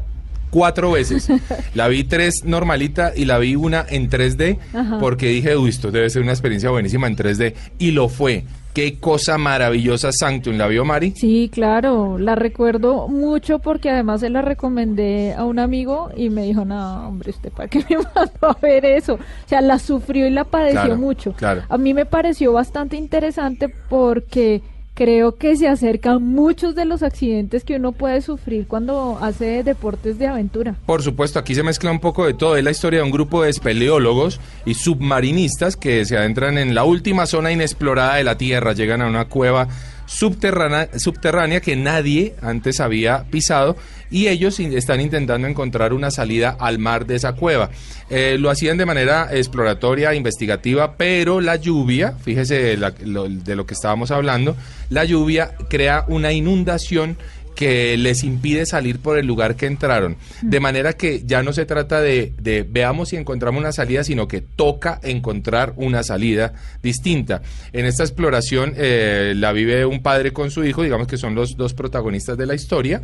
[0.49, 1.29] cuatro veces.
[1.73, 4.97] La vi tres normalita y la vi una en 3D Ajá.
[4.99, 7.53] porque dije, uy, esto debe ser una experiencia buenísima en 3D.
[7.79, 8.43] Y lo fue.
[8.73, 10.55] Qué cosa maravillosa Sanctum.
[10.55, 11.13] ¿La vio Mari?
[11.15, 16.43] Sí, claro, la recuerdo mucho porque además se la recomendé a un amigo y me
[16.43, 19.15] dijo, no, hombre, ¿usted para qué me mandó a ver eso?
[19.15, 21.33] O sea, la sufrió y la padeció Claro, mucho.
[21.33, 21.63] claro.
[21.69, 24.61] A mí me pareció bastante interesante porque
[24.97, 30.17] creo que se acercan muchos de los accidentes que uno puede sufrir cuando hace deportes
[30.17, 30.73] de aventura.
[30.87, 32.57] Por supuesto, aquí se mezcla un poco de todo.
[32.57, 36.83] Es la historia de un grupo de espeleólogos y submarinistas que se adentran en la
[36.83, 38.73] última zona inexplorada de la Tierra.
[38.73, 39.67] Llegan a una cueva
[40.07, 43.77] subterránea, subterránea que nadie antes había pisado
[44.09, 47.69] y ellos están intentando encontrar una salida al mar de esa cueva.
[48.09, 54.11] Eh, lo hacían de manera exploratoria, investigativa, pero la lluvia, fíjese de lo que estábamos
[54.11, 54.55] hablando,
[54.89, 57.17] la lluvia crea una inundación
[57.57, 60.15] que les impide salir por el lugar que entraron.
[60.43, 64.27] De manera que ya no se trata de, de veamos si encontramos una salida, sino
[64.27, 67.41] que toca encontrar una salida distinta.
[67.73, 71.57] En esta exploración eh, la vive un padre con su hijo, digamos que son los
[71.57, 73.01] dos protagonistas de la historia,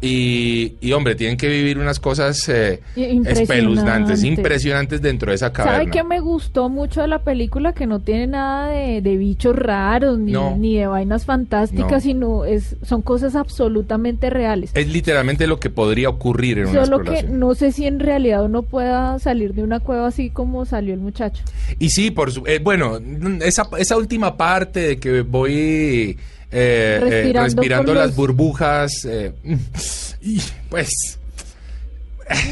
[0.00, 5.78] y, y, hombre, tienen que vivir unas cosas eh, espeluznantes, impresionantes dentro de esa caverna.
[5.78, 7.72] ¿Sabe qué me gustó mucho de la película?
[7.72, 10.56] Que no tiene nada de, de bichos raros ni, No.
[10.56, 12.00] ni de vainas fantásticas, No.
[12.00, 13.91] sino es, son cosas absolutamente
[14.30, 14.70] reales.
[14.74, 17.38] Es literalmente lo que podría ocurrir en una Solo que exploración.
[17.40, 21.00] no sé si en realidad uno pueda salir de una cueva así como salió el
[21.00, 21.42] muchacho.
[21.78, 22.98] Y sí, por su- eh, bueno,
[23.42, 28.92] esa, esa última parte de que voy eh, eh, Respirando las los- burbujas,
[30.20, 31.18] y pues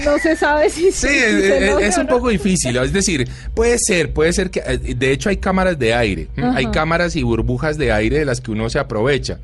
[0.04, 2.76] No se sabe si sí, es, se es- un poco difícil.
[2.76, 7.16] Es decir, puede ser, puede ser que, de hecho hay cámaras de aire, hay cámaras
[7.16, 9.38] y burbujas de aire de las que uno se aprovecha,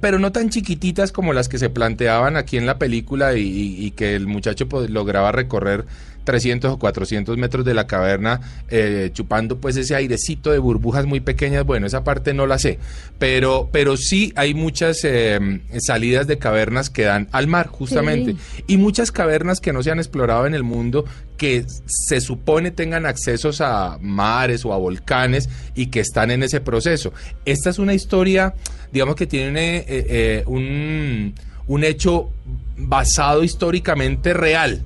[0.00, 4.14] pero no tan chiquititas como las que se planteaban aquí en la película y que
[4.14, 5.84] el muchacho pues, lograba recorrer
[6.24, 11.20] 300 o 400 metros de la caverna eh, chupando pues ese airecito de burbujas muy
[11.20, 11.64] pequeñas.
[11.64, 12.78] Bueno, esa parte no la sé,
[13.18, 18.76] pero, pero sí hay muchas eh, salidas de cavernas que dan al mar justamente y
[18.76, 21.04] muchas cavernas que no se han explorado en el mundo
[21.36, 26.60] que se supone tengan accesos a mares o a volcanes y que están en ese
[26.60, 27.12] proceso.
[27.44, 28.54] Esta es una historia,
[28.92, 31.34] digamos que tiene eh, eh, un,
[31.66, 32.30] un hecho
[32.76, 34.82] basado históricamente real.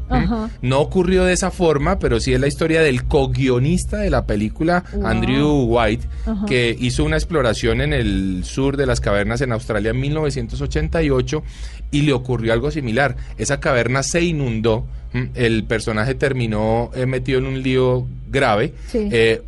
[0.61, 4.85] No ocurrió de esa forma, pero sí es la historia del co-guionista de la película,
[4.93, 5.07] Wow.
[5.07, 6.45] Andrew White, Ajá.
[6.47, 11.43] que hizo una exploración en el sur de las cavernas en Australia en 1988
[11.91, 13.17] y le ocurrió algo similar.
[13.39, 15.31] Esa caverna se inundó, ¿m?
[15.35, 19.09] el personaje terminó eh, metido en un lío grave, Sí.
[19.11, 19.41] eh,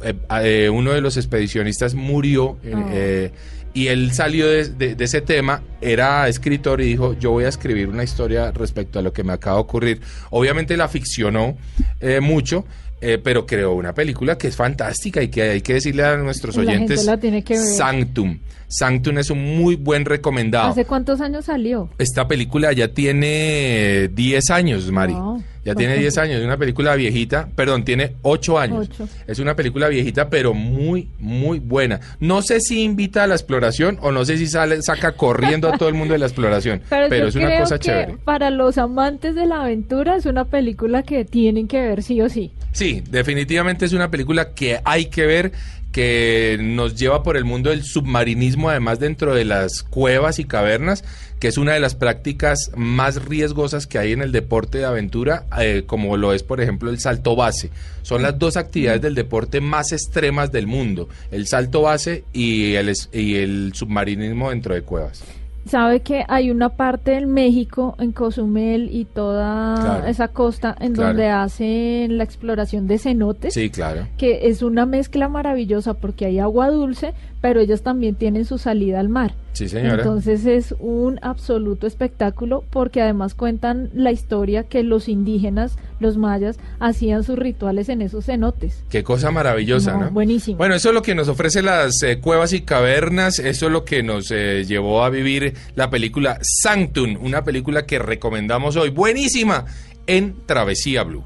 [0.43, 2.45] eh, uno de los expedicionistas murió.
[2.47, 2.59] Oh.
[2.90, 3.31] eh,
[3.73, 8.03] y él salió de, ese tema, era escritor y dijo, yo voy a escribir una
[8.03, 10.01] historia respecto a lo que me acaba de ocurrir.
[10.31, 11.57] Obviamente la ficcionó
[12.01, 12.65] eh, mucho,
[13.01, 16.57] eh, pero creó una película que es fantástica y que hay que decirle a nuestros
[16.57, 17.63] La gente oyentes, la tiene que ver.
[17.67, 18.39] Sanctum.
[18.69, 20.69] Sanctum es un muy buen recomendado.
[20.69, 21.91] ¿Hace cuántos años salió?
[21.99, 25.13] Esta película ya tiene 10 años, Mari.
[25.15, 26.01] Wow, ya tiene bastante.
[26.01, 28.89] 10 años, es una película viejita, perdón, tiene 8 años.
[28.89, 29.09] Ocho.
[29.27, 31.99] Es una película viejita, pero muy, muy buena.
[32.21, 35.77] No sé si invita a la exploración o no sé si sale, saca corriendo a
[35.77, 38.17] todo el mundo de la exploración, pero, Pero, es una cosa que chévere.
[38.25, 42.29] para los amantes de la aventura es una película que tienen que ver sí o
[42.29, 42.53] sí.
[42.73, 45.53] Sí, definitivamente es una película que hay que ver,
[45.93, 51.05] que nos lleva por el mundo del submarinismo, además dentro de las cuevas y cavernas,
[51.41, 55.47] que es una de las prácticas más riesgosas que hay en el deporte de aventura,
[55.59, 57.71] eh, como lo es, por ejemplo, el salto base.
[58.03, 62.93] Son las dos actividades del deporte más extremas del mundo, el salto base y el,
[63.13, 65.25] y el submarinismo dentro de cuevas.
[65.66, 70.07] Sabe que hay una parte en México, en Cozumel y toda Claro.
[70.07, 71.09] esa costa, en Claro.
[71.11, 73.55] donde hacen la exploración de cenotes.
[73.55, 74.07] Sí, claro.
[74.16, 79.01] que es una mezcla maravillosa porque hay agua dulce, pero ellos también tienen su salida
[79.01, 79.35] al mar.
[79.53, 79.97] Sí, señora.
[80.03, 86.59] Entonces es un absoluto espectáculo porque además cuentan la historia que los indígenas, los mayas,
[86.79, 88.85] hacían sus rituales en esos cenotes.
[88.91, 90.11] Qué cosa maravillosa, No, ¿no?
[90.13, 90.57] buenísimo.
[90.59, 93.85] Bueno, eso es lo que nos ofrece las eh, cuevas y cavernas, eso es lo
[93.85, 99.65] que nos eh, llevó a vivir la película Sanctum, una película que recomendamos hoy, buenísima,
[100.07, 101.25] en Travesía Blue.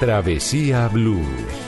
[0.00, 1.63] Travesía Blue.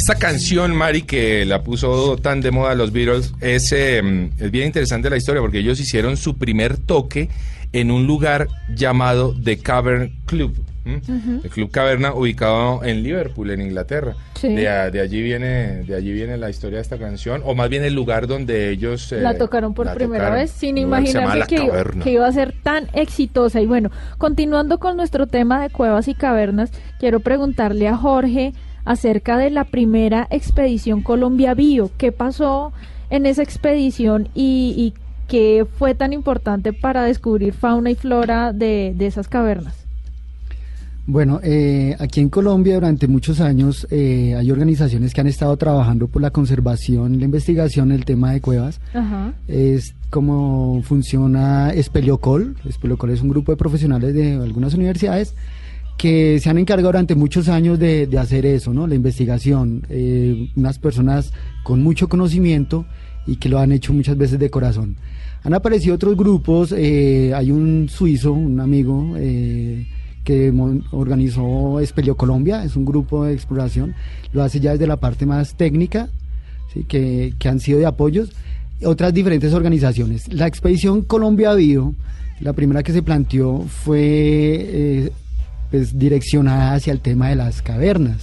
[0.00, 4.68] Esta canción, Mari, que la puso tan de moda los Beatles, es, eh, es bien
[4.68, 7.28] interesante la historia porque ellos hicieron su primer toque
[7.74, 10.56] en un lugar llamado The Cavern Club.
[10.86, 14.14] El Club Caverna ubicado en Liverpool, en Inglaterra.
[14.40, 14.48] Sí.
[14.48, 17.68] De, a- de allí viene, de allí viene la historia de esta canción, o más
[17.68, 20.40] bien el lugar donde ellos eh, la tocaron por la primera tocaron.
[20.44, 23.60] vez sin imaginarse iba- que iba a ser tan exitosa.
[23.60, 29.36] Y bueno, continuando con nuestro tema de cuevas y cavernas, quiero preguntarle a Jorge acerca
[29.36, 31.90] de la primera expedición Colombia Bio.
[31.98, 32.72] ¿Qué pasó
[33.10, 34.94] en esa expedición y, y
[35.28, 39.80] qué fue tan importante para descubrir fauna y flora de, de esas cavernas?
[41.06, 46.06] Bueno, eh, aquí en Colombia durante muchos años eh, hay organizaciones que han estado trabajando
[46.06, 48.80] por la conservación la investigación del tema de cuevas.
[48.94, 49.32] Ajá.
[49.48, 52.56] Es como funciona Espeliocol.
[52.64, 55.34] Espeliocol es un grupo de profesionales de algunas universidades
[56.00, 58.86] que se han encargado durante muchos años de, de hacer eso, ¿no?
[58.86, 59.82] La investigación.
[59.90, 61.30] Eh, unas personas
[61.62, 62.86] con mucho conocimiento
[63.26, 64.96] y que lo han hecho muchas veces de corazón.
[65.42, 66.72] Han aparecido otros grupos.
[66.74, 69.14] eh, hay un suizo, un amigo.
[69.18, 69.86] eh,
[70.24, 70.52] que
[70.92, 73.94] organizó Espelio Colombia, es un grupo de exploración,
[74.32, 76.08] lo hace ya desde la parte más técnica,
[76.72, 76.84] ¿sí?
[76.84, 78.30] que, que han sido de apoyos,
[78.84, 80.32] otras diferentes organizaciones.
[80.32, 81.94] La expedición Colombia Bio,
[82.40, 85.12] la primera que se planteó fue eh,
[85.70, 88.22] pues, direccionada hacia el tema de las cavernas.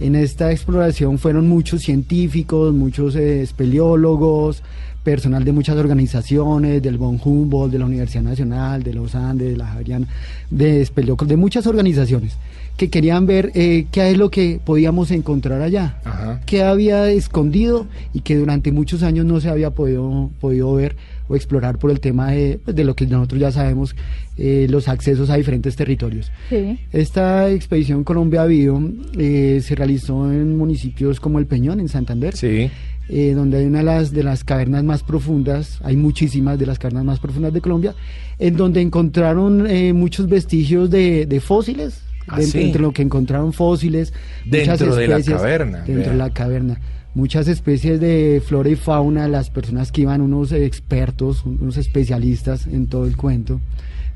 [0.00, 4.62] En esta exploración fueron muchos científicos, muchos eh, espeleólogos,
[5.08, 9.56] personal de muchas organizaciones, del Von Humboldt, de la Universidad Nacional, de los Andes, de
[9.56, 10.06] la Javeriana,
[10.50, 12.36] de espeleólogos, de muchas organizaciones
[12.76, 16.42] que querían ver eh, qué es lo que podíamos encontrar allá, Ajá.
[16.44, 20.94] qué había escondido y que durante muchos años no se había podido, podido ver
[21.26, 23.96] o explorar por el tema de, pues, de lo que nosotros ya sabemos,
[24.36, 26.30] eh, los accesos a diferentes territorios.
[26.50, 26.78] Sí.
[26.92, 28.78] Esta expedición Colombia Bio
[29.18, 32.70] eh, se realizó en municipios como El Peñón, en Santander, Sí.
[33.08, 36.78] Eh, donde hay una de las, de las cavernas más profundas, hay muchísimas de las
[36.78, 37.94] cavernas más profundas de Colombia,
[38.38, 42.66] en donde encontraron eh, muchos vestigios de, de fósiles, Ah, dentro, sí.
[42.66, 44.12] entre lo que encontraron fósiles,
[44.44, 46.10] Dentro muchas de la especies, caverna, dentro vea.
[46.12, 46.80] de la caverna.
[47.14, 52.86] Muchas especies de flora y fauna, las personas que iban, unos expertos, unos especialistas en
[52.86, 53.60] todo el cuento,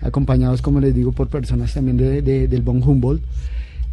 [0.03, 3.23] acompañados, como les digo, por personas también de, de- del Von Humboldt,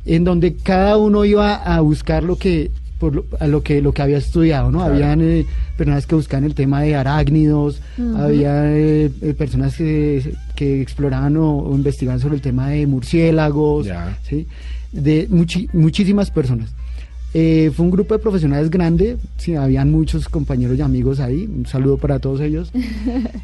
[0.05, 3.93] en donde cada uno iba a buscar lo que por lo, a lo que lo
[3.93, 4.79] que había estudiado, ¿no?
[4.79, 4.93] Claro.
[4.93, 5.45] Habían eh,
[5.77, 7.81] personas que buscaban el tema de arácnidos,
[8.17, 13.85] había eh, eh, personas que, que exploraban o, o investigaban sobre el tema de murciélagos,
[13.87, 14.17] Ya.
[14.27, 14.45] ¿sí?
[14.91, 16.69] De muchi- muchísimas personas.
[17.33, 21.65] Eh, fue un grupo de profesionales grande, sí, habían muchos compañeros y amigos ahí, un
[21.67, 22.71] saludo para todos ellos.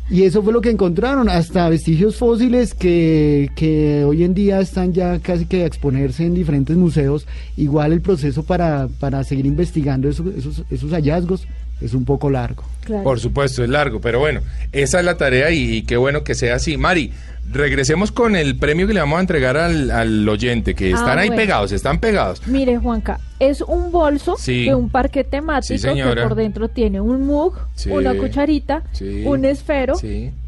[0.09, 4.93] Y eso fue lo que encontraron, hasta vestigios fósiles que, que hoy en día están
[4.93, 7.27] ya casi que a exponerse en diferentes museos.
[7.57, 11.47] Igual el proceso para, para seguir investigando esos, esos, esos hallazgos
[11.81, 12.63] es un poco largo.
[12.85, 13.03] Claro.
[13.03, 16.35] Por supuesto, es largo, pero bueno, esa es la tarea y, y qué bueno que
[16.35, 16.77] sea así.
[16.77, 17.11] Mari,
[17.51, 21.19] regresemos con el premio que le vamos a entregar al, al oyente, que Ah, están
[21.19, 21.41] ahí bueno.
[21.41, 22.45] pegados, están pegados.
[22.47, 24.65] Mire, Juanca, es un bolso Sí.
[24.65, 27.89] de un parque temático Sí, que por dentro tiene un mug, Sí.
[27.91, 28.83] una cucharita,
[29.25, 29.93] un esfero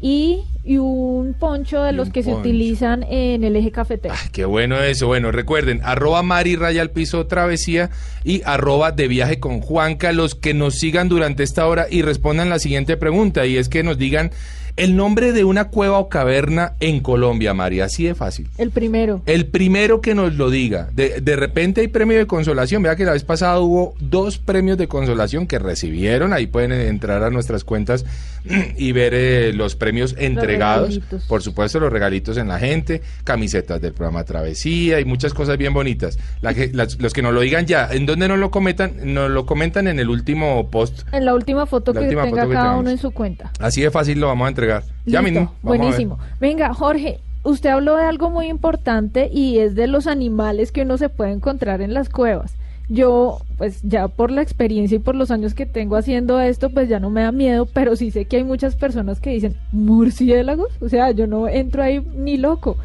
[0.00, 4.14] y, y un poncho de Y los que se utilizan en el eje cafetero.
[4.32, 5.06] Qué bueno eso.
[5.06, 7.90] Bueno, recuerden, arroba Mari Raya al Piso Travesía
[8.24, 12.50] y arroba de viaje con Juanca, los que nos sigan durante esta hora y respondan
[12.50, 14.30] la siguiente pregunta, y es que nos digan
[14.78, 18.48] el nombre de una cueva o caverna en Colombia, Mari, así de fácil.
[18.58, 19.22] El primero.
[19.26, 20.88] El primero que nos lo diga.
[20.92, 22.82] De, de repente hay premio de consolación.
[22.82, 26.32] Vea que la vez pasada hubo dos premios de consolación que recibieron.
[26.32, 28.04] Ahí pueden entrar a nuestras cuentas
[28.76, 30.88] y ver eh, los premios entregados.
[30.90, 31.24] regalitos.
[31.24, 35.74] Por supuesto, los regalitos en la gente, camisetas del programa Travesía y muchas cosas bien
[35.74, 36.18] bonitas.
[36.40, 38.92] La que- las- los que nos lo digan ya, ¿en dónde nos lo comentan?
[39.12, 41.00] Nos lo comentan en el último post.
[41.12, 42.80] En la última foto La que última tenga foto que cada tengamos.
[42.82, 43.50] uno en su cuenta.
[43.58, 44.67] Así de fácil lo vamos a entregar.
[45.06, 45.40] Ya mismo.
[45.40, 45.78] ver.
[45.78, 46.18] Buenísimo.
[46.40, 50.98] Venga, Jorge, usted habló de algo muy importante y es de los animales que uno
[50.98, 52.54] se puede encontrar en las cuevas.
[52.90, 56.88] Yo, pues ya por la experiencia y por los años que tengo haciendo esto, pues
[56.88, 60.70] ya no me da miedo, pero sí sé que hay muchas personas que dicen, murciélagos,
[60.80, 62.76] o sea, yo no entro ahí ni loco.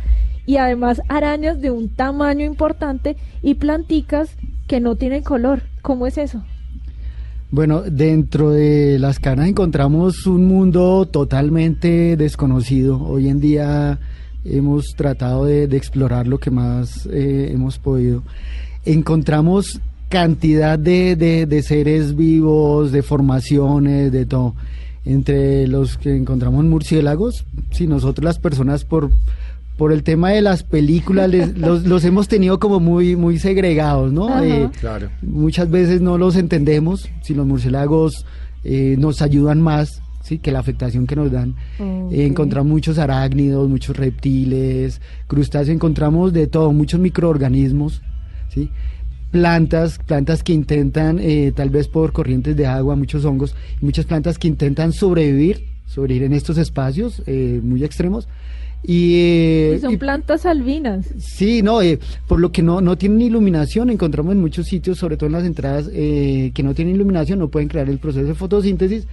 [0.45, 4.35] Y además arañas de un tamaño importante y planticas
[4.67, 5.63] que no tienen color.
[5.81, 6.43] ¿Cómo es eso?
[7.53, 12.99] Bueno, dentro de las cavernas encontramos un mundo totalmente desconocido.
[12.99, 13.99] Hoy en día
[14.43, 18.23] hemos tratado de, de explorar lo que más eh, hemos podido.
[18.85, 19.79] Encontramos
[20.09, 24.55] cantidad de, de- de seres vivos, de formaciones, de todo.
[25.05, 29.11] Entre los que encontramos murciélagos, si nosotros las personas por
[29.77, 34.11] por el tema de las películas les- los, los hemos tenido como muy muy segregados,
[34.13, 34.43] ¿no?
[34.43, 35.09] Eh, Claro.
[35.21, 38.25] Muchas veces no los entendemos si los murciélagos
[38.63, 41.55] eh, nos ayudan más, sí, que la afectación que nos dan.
[41.79, 48.01] Eh, encontramos muchos arácnidos, muchos reptiles, crustáceos, encontramos de todo, muchos microorganismos,
[48.49, 48.69] sí.
[49.31, 54.05] Plantas, plantas que intentan, eh, tal vez por corrientes de agua, muchos hongos, y muchas
[54.05, 58.27] plantas que intentan sobrevivir, sobrevivir en estos espacios eh, muy extremos.
[58.85, 61.05] Y, eh, Y son y- plantas albinas.
[61.17, 65.15] Sí, no, eh, por lo que no, no tienen iluminación, encontramos en muchos sitios, sobre
[65.17, 68.35] todo en las entradas, eh, que no tienen iluminación, no pueden crear el proceso de
[68.35, 69.07] fotosíntesis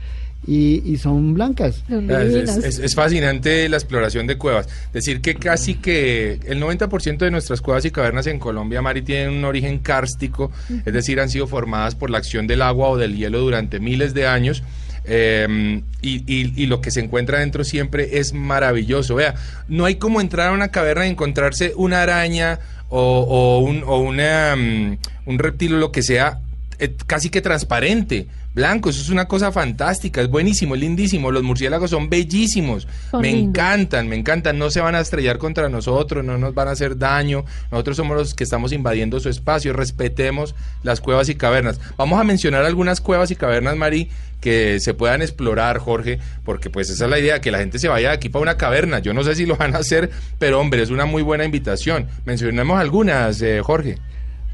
[0.46, 1.84] y, y son blancas.
[1.88, 4.68] Es, es- es- es fascinante la exploración de cuevas.
[4.92, 9.30] Decir que casi que el 90% de nuestras cuevas y cavernas en Colombia, Mari, tienen
[9.34, 10.50] un origen kárstico,
[10.84, 14.14] es decir, han sido formadas por la acción del agua o del hielo durante miles
[14.14, 14.64] de años.
[15.06, 15.82] Y,
[16.26, 19.14] y- y lo que se encuentra dentro siempre es maravilloso.
[19.14, 19.34] Vea,
[19.68, 23.98] no hay como entrar a una caverna y encontrarse una araña o, o un, o
[23.98, 26.40] una, mm, un reptil o lo que sea
[26.80, 31.42] eh, casi que transparente, blanco, eso es una cosa fantástica, es buenísimo, es lindísimo, los
[31.42, 33.48] murciélagos son bellísimos, Son me lindos.
[33.50, 36.98] encantan, me encantan, no se van a estrellar contra nosotros, no nos van a hacer
[36.98, 41.78] daño, nosotros somos los que estamos invadiendo su espacio, respetemos las cuevas y cavernas.
[41.96, 44.08] Vamos a mencionar algunas cuevas y cavernas, Mari,
[44.40, 47.88] que se puedan explorar, Jorge, porque pues esa es la idea, que la gente se
[47.88, 50.58] vaya de aquí para una caverna, yo no sé si lo van a hacer, pero
[50.60, 52.08] hombre, es una muy buena invitación.
[52.24, 53.98] Mencionemos algunas, eh, Jorge.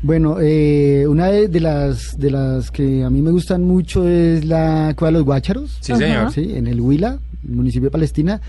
[0.07, 4.45] Bueno, eh, una de, de las de las que a mí me gustan mucho es
[4.45, 5.79] la Cueva de los Guácharos.
[5.81, 6.31] Sí, señor.
[6.33, 8.41] Sí, en el Huila, municipio de Palestina.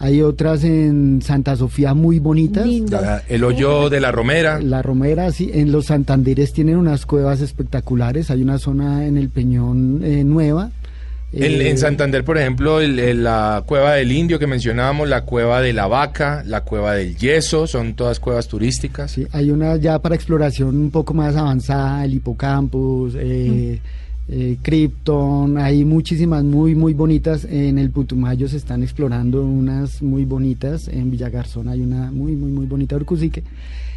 [0.00, 2.66] Hay otras en Santa Sofía muy bonitas.
[2.90, 4.60] La- el hoyo de la Romera.
[4.60, 5.50] La Romera, sí.
[5.54, 8.30] En los Santanderes tienen unas cuevas espectaculares.
[8.30, 10.70] Hay una zona en el Peñón eh, Nueva.
[11.30, 15.24] En, Eh, en Santander, por ejemplo, el- el- la cueva del Indio que mencionábamos, la
[15.24, 19.10] cueva de la Vaca, la cueva del Yeso, son todas cuevas turísticas.
[19.10, 23.78] Sí, hay una ya para exploración un poco más avanzada, el hipocampus, eh,
[24.30, 27.44] eh, Krypton, hay muchísimas muy, muy bonitas.
[27.44, 30.88] En el Putumayo se están explorando unas muy bonitas.
[30.88, 33.42] En Villagarzón hay una muy, muy, muy bonita Urcusique.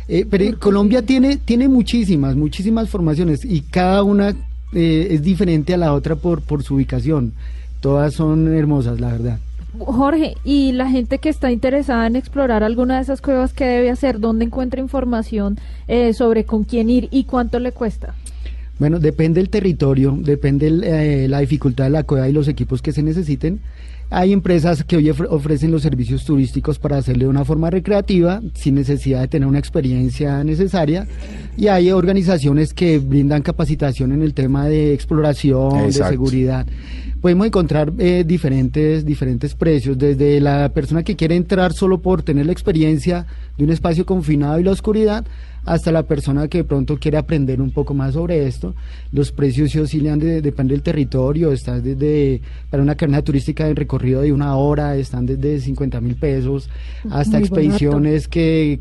[0.10, 4.36] Eh, pero Colombia tiene, tiene muchísimas, muchísimas formaciones y cada una
[4.74, 7.34] eh, es diferente a la otra por, por su ubicación.
[7.80, 9.40] Todas son hermosas, la verdad.
[9.78, 13.90] Jorge, y la gente que está interesada en explorar alguna de esas cuevas, ¿qué debe
[13.90, 14.20] hacer?
[14.20, 15.58] ¿Dónde encuentra información
[15.88, 18.14] eh, sobre con quién ir y cuánto le cuesta?
[18.82, 22.82] Bueno, depende del territorio, depende el, eh, la dificultad de la cueva y los equipos
[22.82, 23.60] que se necesiten.
[24.10, 28.42] Hay empresas que hoy ofre- ofrecen los servicios turísticos para hacerlo de una forma recreativa,
[28.56, 31.06] sin necesidad de tener una experiencia necesaria.
[31.58, 36.66] Y hay organizaciones que brindan capacitación en el tema de exploración, de seguridad.
[37.22, 42.48] Podemos encontrar eh, diferentes, diferentes precios, desde la persona que quiere entrar solo por tener
[42.48, 43.28] la experiencia
[43.60, 45.24] de un espacio confinado y la oscuridad,
[45.66, 48.74] hasta la persona que de pronto quiere aprender un poco más sobre esto.
[49.12, 53.76] Los precios se oscilan, de- depende del territorio, están desde, para una carrera turística en
[53.76, 56.70] recorrido de una hora, están desde 50 mil pesos,
[57.10, 58.80] hasta Muy expediciones que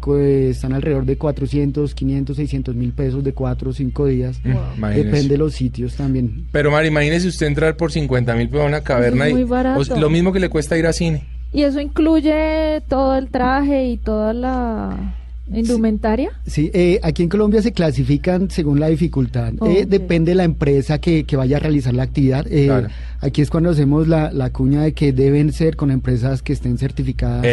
[0.50, 4.40] están alrededor de 400, 500, 600 mil pesos de 4 o 5 días.
[4.44, 5.04] Imagínese.
[5.04, 6.46] Depende de los sitios también.
[6.52, 9.80] Pero Mari, imagínese usted entrar por 50 mil pesos a una caverna muy y barato.
[9.80, 11.24] o sea, lo mismo que le cuesta ir a cine.
[11.52, 15.16] ¿Y eso incluye todo el traje y toda la
[15.58, 16.30] indumentaria?
[16.46, 19.52] Sí, eh, aquí en Colombia se clasifican según la dificultad.
[19.58, 22.46] Oh, Eh, depende de la empresa que, que vaya a realizar la actividad.
[22.50, 22.88] Eh, Claro.
[23.20, 26.78] Aquí es cuando hacemos la, la cuña de que deben ser con empresas que estén
[26.78, 27.44] certificadas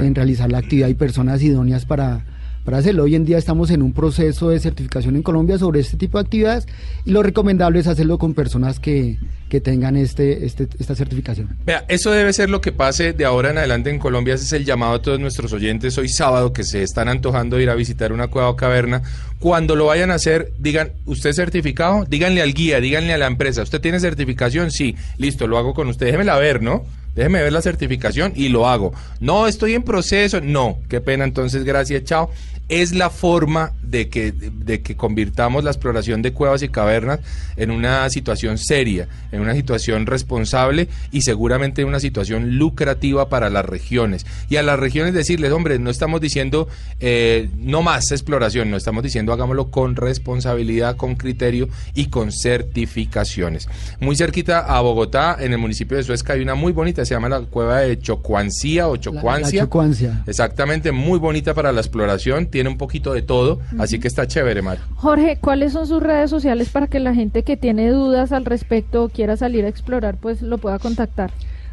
[0.00, 2.24] en realizar la actividad y personas idóneas para,
[2.64, 3.04] para hacerlo.
[3.04, 6.22] Hoy en día estamos en un proceso de certificación en Colombia sobre este tipo de
[6.22, 6.66] actividades
[7.04, 11.56] y lo recomendable es hacerlo con personas que, que tengan este, este, esta certificación.
[11.66, 14.34] Vea, eso debe ser lo que pase de ahora en adelante en Colombia.
[14.34, 17.70] Ese es el llamado a todos nuestros oyentes hoy sábado que se están antojando ir
[17.70, 19.02] a visitar una cueva o caverna.
[19.40, 22.04] Cuando lo vayan a hacer, digan, ¿usted es certificado?
[22.08, 24.70] Díganle al guía, díganle a la empresa, ¿usted tiene certificación?
[24.70, 26.06] Sí, listo, lo hago con usted.
[26.06, 26.84] Déjemela ver, ¿no?
[27.14, 28.92] Déjeme ver la certificación y lo hago.
[29.20, 30.40] No, estoy en proceso.
[30.40, 32.30] No, qué pena, entonces, gracias, chao.
[32.72, 37.20] Es la forma de que, de que convirtamos la exploración de cuevas y cavernas
[37.56, 43.50] en una situación seria, en una situación responsable y seguramente en una situación lucrativa para
[43.50, 44.24] las regiones.
[44.48, 46.68] Y a las regiones decirles, hombre, no estamos diciendo
[47.00, 53.68] eh, no más exploración, no estamos diciendo hagámoslo con responsabilidad, con criterio y con certificaciones.
[54.00, 57.28] Muy cerquita a Bogotá, en el municipio de Suezca, hay una muy bonita, se llama
[57.28, 59.60] la cueva de Chocuancía o La, la Chocuancia.
[59.64, 60.22] chocuancia.
[60.26, 64.62] Exactamente, muy bonita para la exploración, tiene un poquito de todo, así que está chévere,
[64.62, 64.78] Mar.
[64.96, 69.04] Jorge, ¿cuáles son sus redes sociales para que la gente que tiene dudas al respecto
[69.04, 71.30] o quiera salir a explorar, pues lo pueda contactar?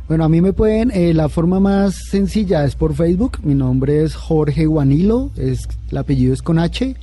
[0.08, 3.38] Bueno, a mí me pueden, eh, la forma más sencilla es por Facebook.
[3.44, 6.96] Mi nombre es Jorge Guanilo, es, el apellido es con H,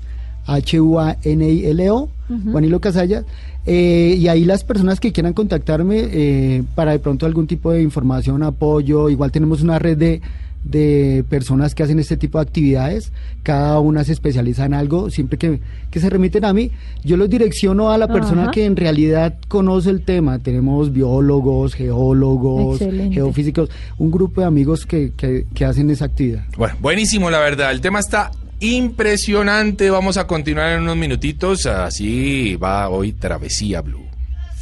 [0.46, 2.50] H-U-A-N-I-L-O, Ujú.
[2.50, 3.24] Guanilo Casalla.
[3.64, 7.82] Eh, y ahí las personas que quieran contactarme eh, para de pronto algún tipo de
[7.82, 10.20] información, apoyo, igual tenemos una red de,
[10.66, 13.12] de personas que hacen este tipo de actividades,
[13.42, 15.60] cada una se especializa en algo, siempre que,
[15.90, 16.72] que se remiten a mí,
[17.04, 18.50] yo los direcciono a la persona Ajá.
[18.50, 23.14] que en realidad conoce el tema, tenemos biólogos, geólogos, Excelente.
[23.14, 26.44] geofísicos, un grupo de amigos que, que, que hacen esa actividad.
[26.56, 27.70] Bueno, buenísimo, la verdad.
[27.70, 29.90] El tema está impresionante.
[29.90, 31.66] Vamos a continuar en unos minutitos.
[31.66, 34.06] Así va hoy Travesía Blue.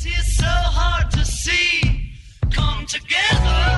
[0.04, 2.12] It's so hard to see
[2.54, 3.73] come together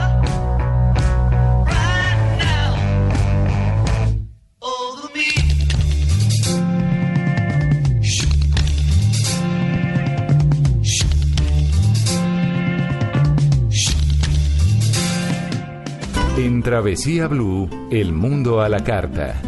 [16.67, 19.41] Travesía Blue, el mundo a la carta.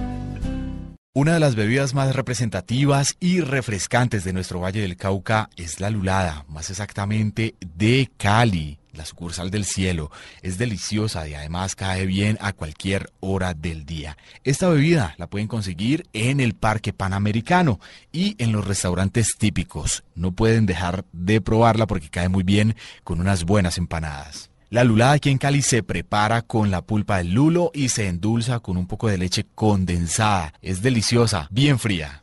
[1.13, 5.91] Una de las bebidas más representativas y refrescantes de nuestro Valle del Cauca es la
[5.91, 10.13] lulada, más exactamente de Cali, la sucursal del cielo.
[10.43, 14.17] Es deliciosa y además cae bien a cualquier hora del día.
[14.45, 17.81] Esta bebida la pueden conseguir en el Parque Panamericano
[18.13, 20.05] y en los restaurantes típicos.
[20.15, 24.51] No pueden dejar de probarla porque cae muy bien con unas buenas empanadas.
[24.71, 28.61] La lulada aquí en Cali se prepara con la pulpa del lulo y se endulza
[28.61, 30.53] con un poco de leche condensada.
[30.61, 32.23] Es deliciosa, bien fría.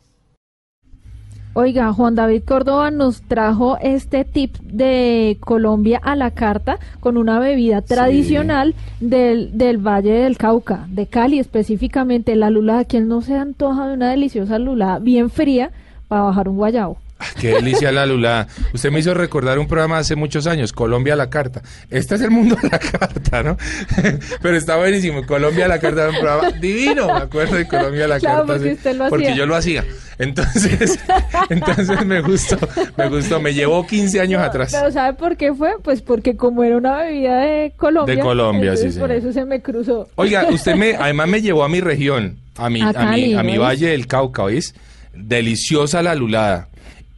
[1.54, 7.40] Oiga, Juan David Córdoba nos trajo este tip de Colombia a la carta con una
[7.40, 12.84] bebida tradicional del, del Valle del Cauca, de Cali específicamente, la lulada.
[12.84, 15.72] ¿Quién no se antoja de una deliciosa lulada bien fría
[16.06, 16.98] para bajar un guayabo?
[17.40, 18.46] Qué delicia la lulada.
[18.74, 21.62] Usted me hizo recordar un programa hace muchos años, Colombia a la carta.
[21.88, 23.56] Este es el mundo a la carta, ¿no?
[24.42, 25.24] Pero está buenísimo.
[25.24, 27.06] Colombia a la carta era un programa divino.
[27.06, 28.52] Me acuerdo de Colombia a la Claro, carta.
[28.54, 29.36] porque sí, usted lo porque hacía.
[29.36, 29.84] yo lo hacía.
[30.18, 30.98] Entonces,
[31.50, 32.58] entonces me gustó,
[32.96, 33.40] me gustó.
[33.40, 34.72] Me llevó 15 años atrás.
[34.78, 35.72] Pero ¿sabe por qué fue?
[35.82, 38.14] Pues porque como era una bebida de Colombia.
[38.14, 40.08] De Colombia, sí, entonces Por eso se me cruzó.
[40.16, 43.34] Oiga, usted me, además me llevó a mi región, a mi, A a, Cali, mi,
[43.34, 44.74] a mi valle del Cauca, ¿oís?
[45.14, 46.68] Deliciosa la lulada.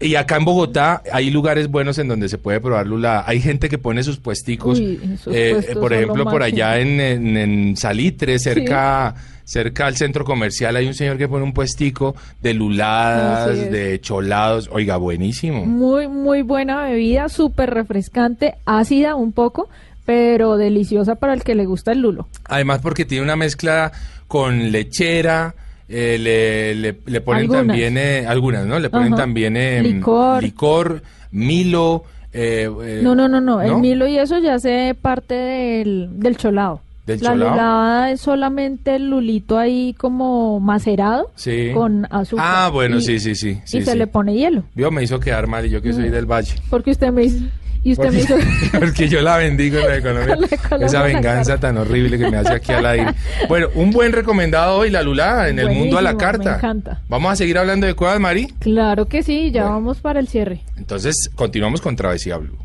[0.01, 3.25] Y acá en Bogotá hay lugares buenos en donde se puede probar lulada.
[3.27, 5.01] Hay gente que pone sus puesticos, Uy,
[5.33, 10.77] eh, por ejemplo, lo por allá en, en- en Salitre, cerca, cerca al centro comercial,
[10.77, 14.69] hay un señor que pone un puestico de luladas, de cholados.
[14.73, 15.65] Oiga, buenísimo.
[15.67, 19.69] Muy, muy buena bebida, súper refrescante, ácida un poco,
[20.07, 22.29] pero deliciosa para el que le gusta el lulo.
[22.45, 23.91] Además porque tiene una mezcla
[24.29, 25.55] con lechera,
[25.89, 27.67] eh, le, le- le ponen Algunas.
[27.67, 28.79] también, eh, algunas, ¿no?
[28.79, 29.23] Le ponen Ajá.
[29.23, 30.43] también eh, Licor.
[30.43, 32.05] licor, Milo.
[32.33, 36.37] eh, eh, No, no, no, no, el Milo y eso ya hace parte del, del
[36.37, 36.81] cholado.
[37.07, 37.51] ¿Del La cholado?
[37.53, 41.71] lulada es solamente el lulito ahí como macerado Sí.
[41.73, 42.45] con azúcar.
[42.47, 43.59] Ah, bueno, Y- sí, sí, sí.
[43.65, 43.99] sí, y se sí.
[43.99, 46.53] le pone hielo, Vio, me hizo quedar mal y yo que soy del Valle.
[46.69, 47.43] porque usted me hizo,
[47.89, 48.35] y usted me hizo...
[48.37, 50.37] Porque, porque yo la bendigo en la economía.
[50.37, 53.15] La economía Esa venganza tan horrible que me hace aquí al aire.
[53.49, 56.51] Bueno, un buen recomendado hoy, la lulada, en el mundo a la carta.
[56.51, 57.01] me encanta.
[57.09, 58.49] Vamos a seguir hablando de Cuevas, Mari.
[58.59, 60.61] Claro que sí, ya vamos para el cierre.
[60.77, 62.59] Entonces, continuamos con Travesía Blue.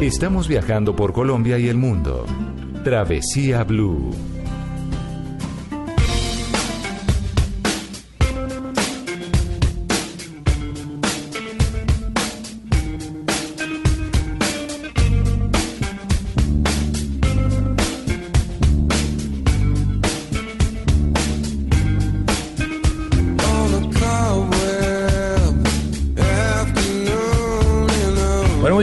[0.00, 2.26] Estamos viajando por Colombia y el mundo.
[2.84, 4.14] Travesía Blue.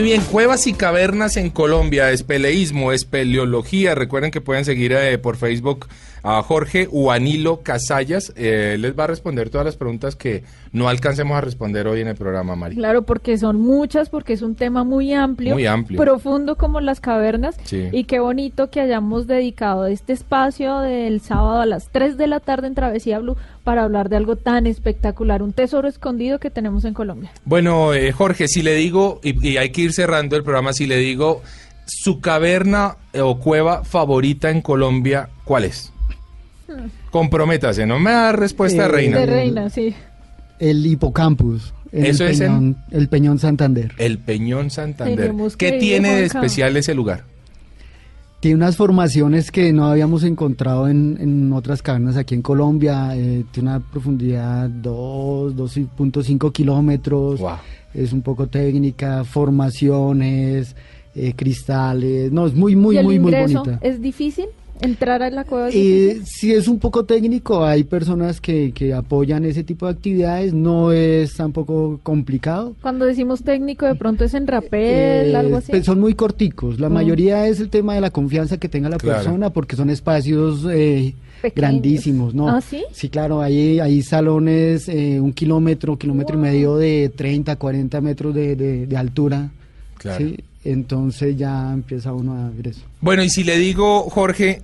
[0.04, 3.94] Bien, cuevas y cavernas en Colombia, espeleísmo, espeleología.
[3.94, 5.88] Recuerden que pueden seguir eh, por Facebook
[6.24, 8.32] a Jorge Uanilo Casallas.
[8.34, 12.08] Eh, les va a responder todas las preguntas que no alcancemos a responder hoy en
[12.08, 12.74] el programa, Mari.
[12.76, 16.00] Claro, porque son muchas, porque es un tema muy amplio, Muy amplio.
[16.00, 17.56] profundo como las cavernas.
[17.64, 17.88] Sí.
[17.92, 22.40] Y qué bonito que hayamos dedicado este espacio del sábado a las 3 de la
[22.40, 26.84] tarde en Travesía Blue para hablar de algo tan espectacular, un tesoro escondido que tenemos
[26.86, 27.30] en Colombia.
[27.44, 30.86] Bueno, eh, Jorge, si le digo, y, y hay que ir cerrando el programa, si
[30.86, 31.42] le digo
[31.86, 35.92] su caverna eh, o cueva favorita en Colombia, ¿cuál es?
[37.10, 39.18] Comprométase, no me da respuesta Eh, reina.
[39.18, 39.94] De reina, sí.
[40.58, 41.72] El hipocampus.
[41.92, 43.92] En Eso el es en- Peñón, el Peñón Santander.
[43.98, 45.16] El Peñón Santander.
[45.16, 47.22] Tenemos ¿Qué tiene de especial ese lugar?
[48.40, 53.12] Tiene unas formaciones que no habíamos encontrado en, en otras cavernas aquí en Colombia.
[53.16, 57.40] eh, tiene una profundidad 2, 2.5 kilómetros.
[57.94, 60.74] Es un poco técnica, formaciones,
[61.14, 62.32] eh, cristales.
[62.32, 63.78] No, es muy, muy, ¿Y el muy, muy bonita.
[63.82, 64.46] es difícil?
[64.80, 68.92] ¿Entrar a la cueva es Eh, sí es un poco técnico, hay personas que, que
[68.92, 72.74] apoyan ese tipo de actividades, no es tampoco complicado.
[72.82, 75.70] Cuando decimos técnico, de pronto es en rapel, Eh, algo así.
[75.70, 76.92] pues son muy corticos, la Mm.
[76.92, 79.18] mayoría es el tema de la confianza que tenga la Claro.
[79.22, 81.54] persona porque son espacios eh, Pequeños.
[81.56, 82.48] grandísimos, ¿no?
[82.48, 82.82] ¿Ah, sí?
[82.92, 88.34] Sí, claro, hay, hay salones eh, un kilómetro, kilómetro y medio de 30, 40 metros
[88.34, 89.50] de, de- de altura.
[89.98, 90.18] Claro.
[90.26, 90.36] ¿sí?
[90.64, 92.80] Entonces ya empieza uno a ver eso.
[93.00, 94.62] Bueno, y si le digo, Jorge,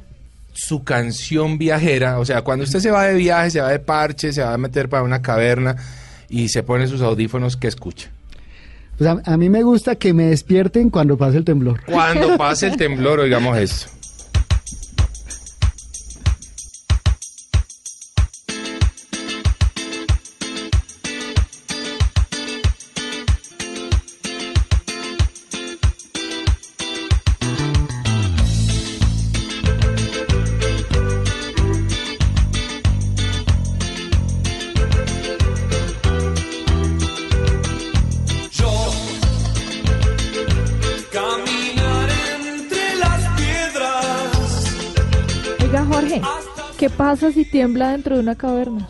[0.52, 4.32] su canción viajera, o sea, cuando usted se va de viaje, se va de parche,
[4.32, 5.76] se va a meter para una caverna
[6.28, 8.10] y se pone sus audífonos, ¿qué escucha?
[8.96, 11.82] Pues a, a mí me gusta que me despierten cuando pase el temblor.
[11.84, 13.99] Cuando pase el temblor, oigamos esto.
[47.60, 48.88] Tiembla dentro de una caverna?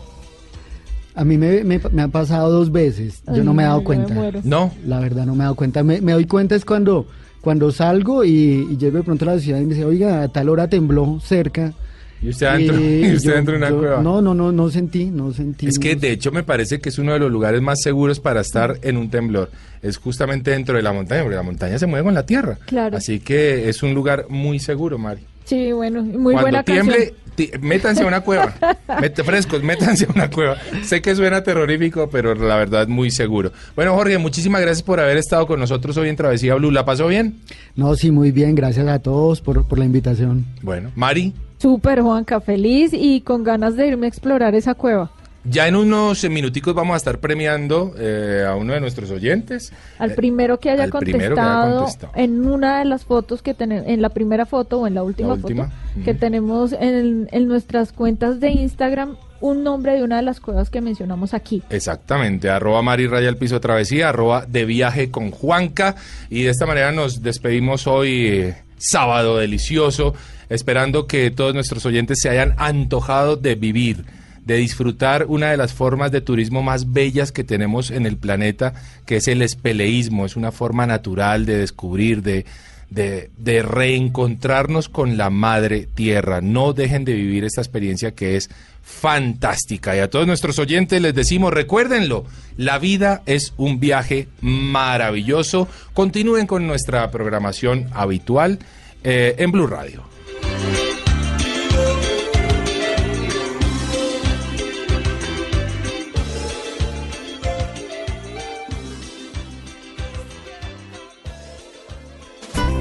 [1.13, 4.31] A mí me, me- me ha pasado dos veces, yo no me he dado cuenta.
[4.43, 4.71] No.
[4.85, 5.83] La verdad no me he dado cuenta.
[5.83, 7.05] Me, me doy cuenta es cuando,
[7.41, 10.29] cuando salgo y, y llego de pronto a la ciudad y me dice, oiga, a
[10.29, 11.73] tal hora tembló cerca.
[12.21, 14.01] Y usted adentro, Y y usted yo- dentro de una yo- cueva.
[14.01, 15.67] No, no, no, no sentí, no sentí.
[15.67, 18.39] Es que de hecho me parece que es uno de los lugares más seguros para
[18.39, 19.51] estar en un temblor.
[19.81, 22.57] Es justamente dentro de la montaña, porque la montaña se mueve con la tierra.
[22.67, 22.95] Claro.
[22.95, 25.23] Así que es un lugar muy seguro, Mari.
[25.45, 27.61] Sí, bueno, muy Cuando buena tiemble, canción.
[27.67, 28.53] métanse a una cueva.
[29.01, 30.57] Mete- frescos, métanse a una cueva.
[30.83, 33.51] Sé que suena terrorífico, pero la verdad muy seguro.
[33.75, 36.71] Bueno, Jorge, muchísimas gracias por haber estado con nosotros hoy en Travesía Blue.
[36.71, 37.39] ¿La pasó bien?
[37.75, 40.45] No, sí, muy bien, gracias a todos por, por la invitación.
[40.61, 45.11] Bueno, Mari, Súper, Juanca, feliz y con ganas de irme a explorar esa cueva.
[45.43, 49.71] Ya en unos minuticos vamos a estar premiando eh, a uno de nuestros oyentes.
[49.97, 54.01] Al Eh, primero que haya que contestado en una de las fotos que tenemos, en
[54.01, 58.39] la primera foto o en la última, última, foto que tenemos en, en nuestras cuentas
[58.39, 61.63] de Instagram, un nombre de una de las cuevas que mencionamos aquí.
[61.69, 65.95] Exactamente, arroba Mari Raya el piso travesía, arroba de viaje con Juanca.
[66.29, 70.13] Y de esta manera nos despedimos hoy, eh, sábado delicioso,
[70.49, 74.05] esperando que todos nuestros oyentes se hayan antojado de vivir,
[74.45, 78.73] de disfrutar una de las formas de turismo más bellas que tenemos en el planeta,
[79.05, 80.25] que es el espeleísmo.
[80.25, 82.45] Es una forma natural de descubrir, de,
[82.89, 86.41] de, de reencontrarnos con la madre tierra.
[86.41, 88.49] No dejen de vivir esta experiencia que es
[88.83, 89.95] fantástica.
[89.95, 92.25] Y a todos nuestros oyentes les decimos, recuérdenlo,
[92.57, 95.67] la vida es un viaje maravilloso.
[95.93, 98.59] Continúen con nuestra programación habitual
[99.03, 100.03] eh, en Blue Radio.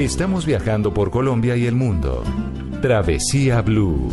[0.00, 2.24] Estamos viajando por Colombia y el mundo.
[2.80, 4.08] Travesía Blue.